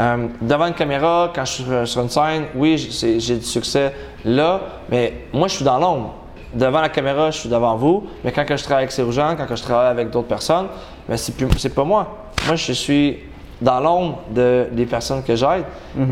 Euh, 0.00 0.26
devant 0.40 0.66
une 0.66 0.74
caméra, 0.74 1.30
quand 1.34 1.44
je 1.44 1.52
suis 1.52 1.64
sur- 1.64 1.86
sur 1.86 2.02
une 2.02 2.08
scène, 2.08 2.44
oui, 2.56 2.76
j'ai 3.18 3.36
du 3.36 3.44
succès 3.44 3.92
là, 4.24 4.60
mais 4.90 5.26
moi 5.32 5.46
je 5.46 5.56
suis 5.56 5.64
dans 5.64 5.78
l'ombre. 5.78 6.14
Devant 6.52 6.80
la 6.80 6.88
caméra, 6.88 7.30
je 7.30 7.38
suis 7.38 7.48
devant 7.48 7.76
vous, 7.76 8.08
mais 8.24 8.32
quand 8.32 8.44
je 8.48 8.62
travaille 8.64 8.82
avec 8.84 8.92
ces 8.92 9.08
gens, 9.12 9.36
quand 9.36 9.54
je 9.54 9.62
travaille 9.62 9.90
avec 9.90 10.10
d'autres 10.10 10.26
personnes, 10.26 10.66
c'est 11.14 11.74
pas 11.74 11.84
moi. 11.84 12.16
Moi 12.46 12.56
je 12.56 12.72
suis 12.72 13.18
dans 13.60 13.80
l'ombre 13.80 14.20
de, 14.34 14.66
des 14.72 14.86
personnes 14.86 15.22
que 15.22 15.36
j'aide. 15.36 15.64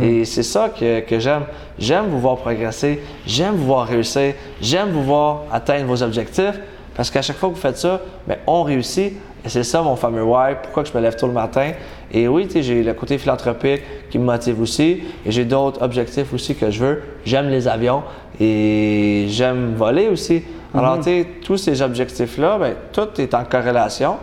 Et 0.02 0.24
c'est 0.24 0.42
ça 0.42 0.68
que, 0.68 1.00
que 1.00 1.18
j'aime. 1.18 1.44
J'aime 1.78 2.06
vous 2.08 2.20
voir 2.20 2.36
progresser, 2.36 3.00
j'aime 3.26 3.54
vous 3.54 3.66
voir 3.66 3.86
réussir, 3.86 4.34
j'aime 4.60 4.90
vous 4.90 5.04
voir 5.04 5.44
atteindre 5.52 5.86
vos 5.86 6.02
objectifs. 6.02 6.60
Parce 6.94 7.10
qu'à 7.10 7.22
chaque 7.22 7.36
fois 7.36 7.48
que 7.50 7.54
vous 7.54 7.60
faites 7.60 7.78
ça, 7.78 8.00
ben, 8.26 8.38
on 8.46 8.64
réussit. 8.64 9.12
Et 9.44 9.48
c'est 9.48 9.62
ça 9.62 9.82
mon 9.82 9.94
fameux 9.94 10.24
why, 10.24 10.56
pourquoi 10.60 10.82
je 10.82 10.92
me 10.92 11.00
lève 11.00 11.14
tôt 11.14 11.28
le 11.28 11.32
matin? 11.32 11.70
Et 12.12 12.26
oui, 12.26 12.48
j'ai 12.52 12.82
le 12.82 12.92
côté 12.92 13.18
philanthropique 13.18 13.82
qui 14.10 14.18
me 14.18 14.24
motive 14.24 14.60
aussi. 14.60 15.04
Et 15.24 15.30
j'ai 15.30 15.44
d'autres 15.44 15.80
objectifs 15.80 16.34
aussi 16.34 16.56
que 16.56 16.72
je 16.72 16.84
veux. 16.84 17.02
J'aime 17.24 17.48
les 17.50 17.68
avions 17.68 18.02
et 18.40 19.26
j'aime 19.28 19.74
voler 19.76 20.08
aussi. 20.08 20.42
Alors, 20.74 21.02
sais, 21.02 21.26
tous 21.44 21.56
ces 21.56 21.80
objectifs-là, 21.80 22.58
ben, 22.58 22.74
tout 22.92 23.08
est 23.20 23.32
en 23.32 23.44
corrélation. 23.44 24.16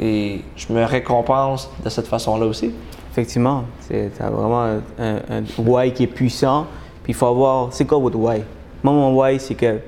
Et 0.00 0.40
je 0.56 0.72
me 0.72 0.84
récompense 0.84 1.70
de 1.84 1.88
cette 1.88 2.06
façon-là 2.06 2.46
aussi. 2.46 2.72
Effectivement, 3.10 3.64
c'est 3.80 4.10
vraiment 4.20 4.62
un, 4.62 4.80
un- 4.98 5.42
why 5.58 5.92
qui 5.92 6.04
est 6.04 6.06
puissant. 6.08 6.66
Puis 7.02 7.12
il 7.12 7.14
faut 7.16 7.26
avoir, 7.26 7.72
c'est 7.72 7.84
quoi 7.84 7.98
votre 7.98 8.16
why? 8.18 8.42
Moi, 8.82 8.92
mon 8.94 9.14
why, 9.20 9.38
c'est 9.38 9.54
que 9.54 9.78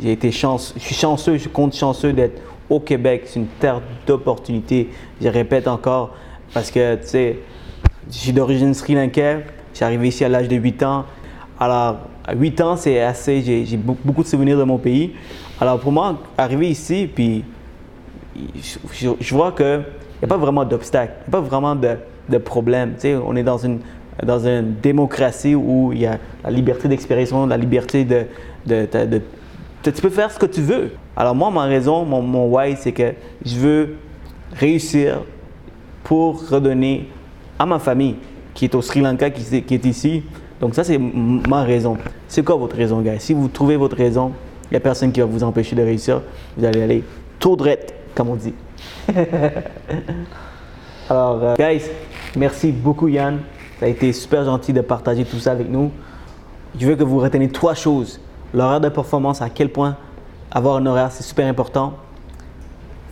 j'ai 0.00 0.12
été 0.12 0.30
chanceux, 0.30 0.74
je 0.76 0.82
suis 0.84 0.94
chanceux, 0.94 1.36
je 1.38 1.48
compte 1.48 1.74
chanceux 1.74 2.12
d'être 2.12 2.40
au 2.70 2.78
Québec. 2.80 3.22
C'est 3.26 3.40
une 3.40 3.46
terre 3.46 3.80
d'opportunités. 4.06 4.90
Je 5.20 5.28
répète 5.28 5.66
encore, 5.66 6.14
parce 6.54 6.70
que, 6.70 6.94
tu 6.96 7.06
sais, 7.08 7.38
je 8.10 8.16
suis 8.16 8.32
d'origine 8.32 8.72
sri 8.74 8.94
lankaise. 8.94 9.40
J'ai 9.74 9.84
arrivé 9.84 10.08
ici 10.08 10.24
à 10.24 10.28
l'âge 10.28 10.48
de 10.48 10.56
8 10.56 10.82
ans. 10.82 11.04
Alors, 11.58 11.96
à 12.26 12.34
8 12.34 12.60
ans, 12.60 12.76
c'est 12.76 13.00
assez, 13.00 13.42
j'ai 13.42 13.64
j'ai 13.66 13.76
be- 13.76 13.96
beaucoup 14.04 14.22
de 14.22 14.28
souvenirs 14.28 14.58
de 14.58 14.64
mon 14.64 14.78
pays. 14.78 15.14
Alors, 15.60 15.80
pour 15.80 15.90
moi, 15.92 16.16
arriver 16.36 16.68
ici, 16.70 17.08
puis 17.12 17.44
je, 19.20 19.34
vois 19.34 19.52
qu'il 19.52 19.84
n'y 20.20 20.24
a 20.24 20.26
pas 20.26 20.36
vraiment 20.36 20.64
d'obstacle, 20.64 21.12
il 21.26 21.30
n'y 21.30 21.36
a 21.36 21.40
pas 21.40 21.46
vraiment 21.46 21.74
de, 21.74 21.96
de 22.28 22.38
problème. 22.38 22.92
Tu 22.94 23.00
sais, 23.02 23.14
on 23.16 23.34
est 23.36 23.42
dans 23.42 23.58
une, 23.58 23.80
dans 24.24 24.46
une 24.46 24.74
démocratie 24.82 25.54
où 25.54 25.92
il 25.92 26.00
y 26.00 26.06
a 26.06 26.18
la 26.44 26.50
liberté 26.50 26.88
d'expression, 26.88 27.46
la 27.46 27.56
liberté 27.56 28.04
de, 28.04 28.24
de, 28.66 28.86
de- 29.06 29.22
Tu 29.82 29.92
peux 29.92 30.10
faire 30.10 30.30
ce 30.30 30.38
que 30.38 30.46
tu 30.46 30.60
veux. 30.60 30.90
Alors 31.16 31.34
moi, 31.34 31.50
ma 31.50 31.64
raison, 31.64 32.04
mon, 32.04 32.46
why, 32.46 32.76
c'est 32.76 32.92
que 32.92 33.12
je 33.44 33.56
veux 33.56 33.94
réussir 34.52 35.22
pour 36.04 36.48
redonner 36.48 37.08
à 37.58 37.66
ma 37.66 37.78
famille 37.78 38.16
qui 38.54 38.64
est 38.64 38.74
au 38.74 38.82
Sri 38.82 39.00
Lanka, 39.00 39.30
qui, 39.30 39.62
qui 39.62 39.74
est 39.74 39.84
ici. 39.84 40.22
Donc 40.60 40.74
ça, 40.74 40.82
c'est 40.82 40.98
ma 40.98 41.62
raison. 41.62 41.96
C'est 42.26 42.44
quoi 42.44 42.56
votre 42.56 42.76
raison, 42.76 43.00
gars? 43.00 43.18
Si 43.18 43.32
vous 43.32 43.48
trouvez 43.48 43.76
votre 43.76 43.96
raison, 43.96 44.32
il 44.64 44.72
n'y 44.72 44.76
a 44.76 44.80
personne 44.80 45.12
qui 45.12 45.20
va 45.20 45.26
vous 45.26 45.44
empêcher 45.44 45.76
de 45.76 45.82
réussir. 45.82 46.22
Vous 46.56 46.64
allez 46.64 46.82
aller 46.82 47.04
tout 47.38 47.54
droit, 47.56 47.72
comme 48.18 48.30
on 48.30 48.36
dit. 48.36 48.52
Alors, 51.08 51.38
euh, 51.40 51.54
guys, 51.56 51.84
merci 52.36 52.72
beaucoup, 52.72 53.06
Yann. 53.06 53.38
Ça 53.78 53.86
a 53.86 53.88
été 53.88 54.12
super 54.12 54.44
gentil 54.44 54.72
de 54.72 54.80
partager 54.80 55.24
tout 55.24 55.38
ça 55.38 55.52
avec 55.52 55.70
nous. 55.70 55.92
Je 56.78 56.84
veux 56.84 56.96
que 56.96 57.04
vous 57.04 57.20
reteniez 57.20 57.48
trois 57.48 57.74
choses. 57.74 58.20
L'horaire 58.52 58.80
de 58.80 58.88
performance, 58.88 59.40
à 59.40 59.48
quel 59.48 59.68
point 59.70 59.96
avoir 60.50 60.78
un 60.78 60.86
horaire, 60.86 61.12
c'est 61.12 61.22
super 61.22 61.46
important. 61.46 61.94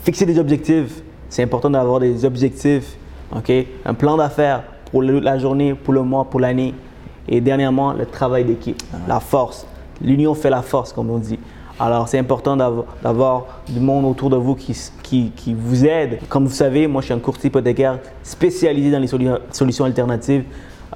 Fixer 0.03 0.27
des 0.27 0.41
objectifs, 0.41 1.03
c'est 1.29 1.45
important 1.45 1.71
d'avoir 1.71 2.01
des 2.01 2.25
objectifs, 2.25 2.97
ok? 3.35 3.53
Un 3.85 3.95
plan 3.95 4.17
d'affaires 4.17 4.65
pour 4.91 5.03
la 5.03 5.39
journée, 5.39 5.75
pour 5.75 5.95
le 5.95 6.03
mois, 6.03 6.25
pour 6.25 6.41
l'année. 6.41 6.75
Et 7.29 7.41
dernièrement, 7.41 7.93
le 7.93 8.07
travail 8.07 8.45
d'équipe, 8.45 8.83
la 9.07 9.21
force. 9.21 9.69
L'union 10.03 10.35
fait 10.35 10.51
la 10.51 10.63
force, 10.63 10.93
comme 10.93 11.11
on 11.11 11.19
dit. 11.19 11.39
Alors, 11.79 12.09
c'est 12.09 12.19
important 12.19 12.57
d'avoir- 12.57 13.45
du 13.69 13.81
monde 13.81 14.07
autour 14.07 14.31
de 14.31 14.37
vous 14.37 14.55
qui, 14.55 14.75
qui, 15.37 15.55
vous 15.55 15.85
aide. 15.85 16.21
Comme 16.29 16.47
vous 16.47 16.55
savez, 16.55 16.87
moi, 16.87 17.03
je 17.03 17.07
suis 17.07 17.15
un 17.15 17.19
courtier 17.19 17.49
hypothécaire 17.49 17.99
spécialisé 18.23 18.91
dans 18.91 18.99
les 18.99 19.07
solu- 19.07 19.39
solutions 19.53 19.85
alternatives. 19.85 20.45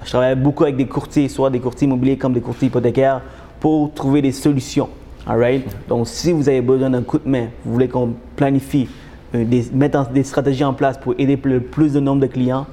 Je 0.03 0.09
travaille 0.09 0.37
beaucoup 0.37 0.63
avec 0.63 0.77
des 0.77 0.87
courtiers, 0.87 1.29
soit 1.29 1.51
des 1.51 1.61
courtiers 1.61 1.87
immobiliers 1.87 2.17
comme 2.17 2.33
des 2.33 2.41
courtiers 2.41 2.69
hypothécaires, 2.69 3.21
pour 3.61 3.93
trouver 3.93 4.23
des 4.23 4.33
solutions. 4.33 4.89
Alright? 5.27 5.65
Donc, 5.87 6.09
si 6.09 6.33
vous 6.33 6.49
avez 6.49 6.63
besoin 6.63 6.89
d'un 6.89 7.03
coup 7.03 7.19
de 7.19 7.29
main, 7.29 7.49
vous 7.65 7.75
voulez 7.75 7.89
qu'on 7.89 8.15
planifie, 8.35 8.89
euh, 9.35 9.45
des, 9.45 9.67
mettre 9.75 10.09
des 10.09 10.23
stratégies 10.25 10.65
en 10.65 10.73
place 10.73 10.97
pour 10.97 11.15
aider 11.19 11.39
le 11.45 11.61
plus 11.61 11.93
de 11.93 12.01
nombre 12.01 12.23
de 12.23 12.27
clients, 12.27 12.67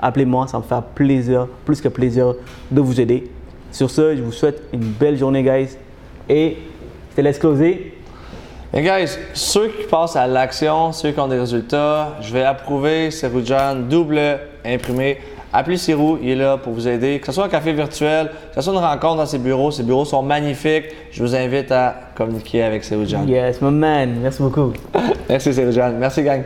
appelez-moi, 0.00 0.48
ça 0.48 0.58
me 0.58 0.64
fait 0.64 0.74
plaisir, 0.96 1.46
plus 1.64 1.80
que 1.80 1.88
plaisir 1.88 2.34
de 2.72 2.80
vous 2.80 3.00
aider. 3.00 3.30
Sur 3.70 3.88
ce, 3.88 4.16
je 4.16 4.22
vous 4.22 4.32
souhaite 4.32 4.64
une 4.72 4.80
belle 4.80 5.16
journée, 5.16 5.44
guys. 5.44 5.76
Et 6.28 6.56
je 7.12 7.16
te 7.16 7.20
laisse 7.20 7.38
closer. 7.38 7.94
Mais 8.72 8.82
guys, 8.82 9.18
ceux 9.34 9.68
qui 9.68 9.86
passent 9.86 10.16
à 10.16 10.26
l'action, 10.26 10.92
ceux 10.92 11.12
qui 11.12 11.20
ont 11.20 11.28
des 11.28 11.38
résultats, 11.38 12.16
je 12.22 12.32
vais 12.32 12.42
approuver 12.42 13.10
Seroujan 13.10 13.76
double 13.88 14.18
imprimé. 14.64 15.18
Appelez 15.52 15.76
Sirou, 15.76 16.18
il 16.22 16.30
est 16.30 16.36
là 16.36 16.56
pour 16.56 16.72
vous 16.72 16.88
aider. 16.88 17.20
Que 17.20 17.26
ce 17.26 17.32
soit 17.32 17.44
un 17.44 17.48
café 17.50 17.74
virtuel, 17.74 18.30
que 18.48 18.54
ce 18.54 18.62
soit 18.62 18.72
une 18.72 18.78
rencontre 18.78 19.16
dans 19.16 19.26
ses 19.26 19.38
bureaux, 19.38 19.70
ses 19.70 19.82
bureaux 19.82 20.06
sont 20.06 20.22
magnifiques. 20.22 20.86
Je 21.10 21.22
vous 21.22 21.36
invite 21.36 21.70
à 21.70 21.94
communiquer 22.14 22.62
avec 22.62 22.82
Seroujan. 22.82 23.26
Yes, 23.26 23.60
my 23.60 23.70
man. 23.70 24.14
Merci 24.22 24.40
beaucoup. 24.40 24.72
Merci 25.28 25.52
Seroujan. 25.52 25.92
Merci 25.98 26.22
gang. 26.22 26.42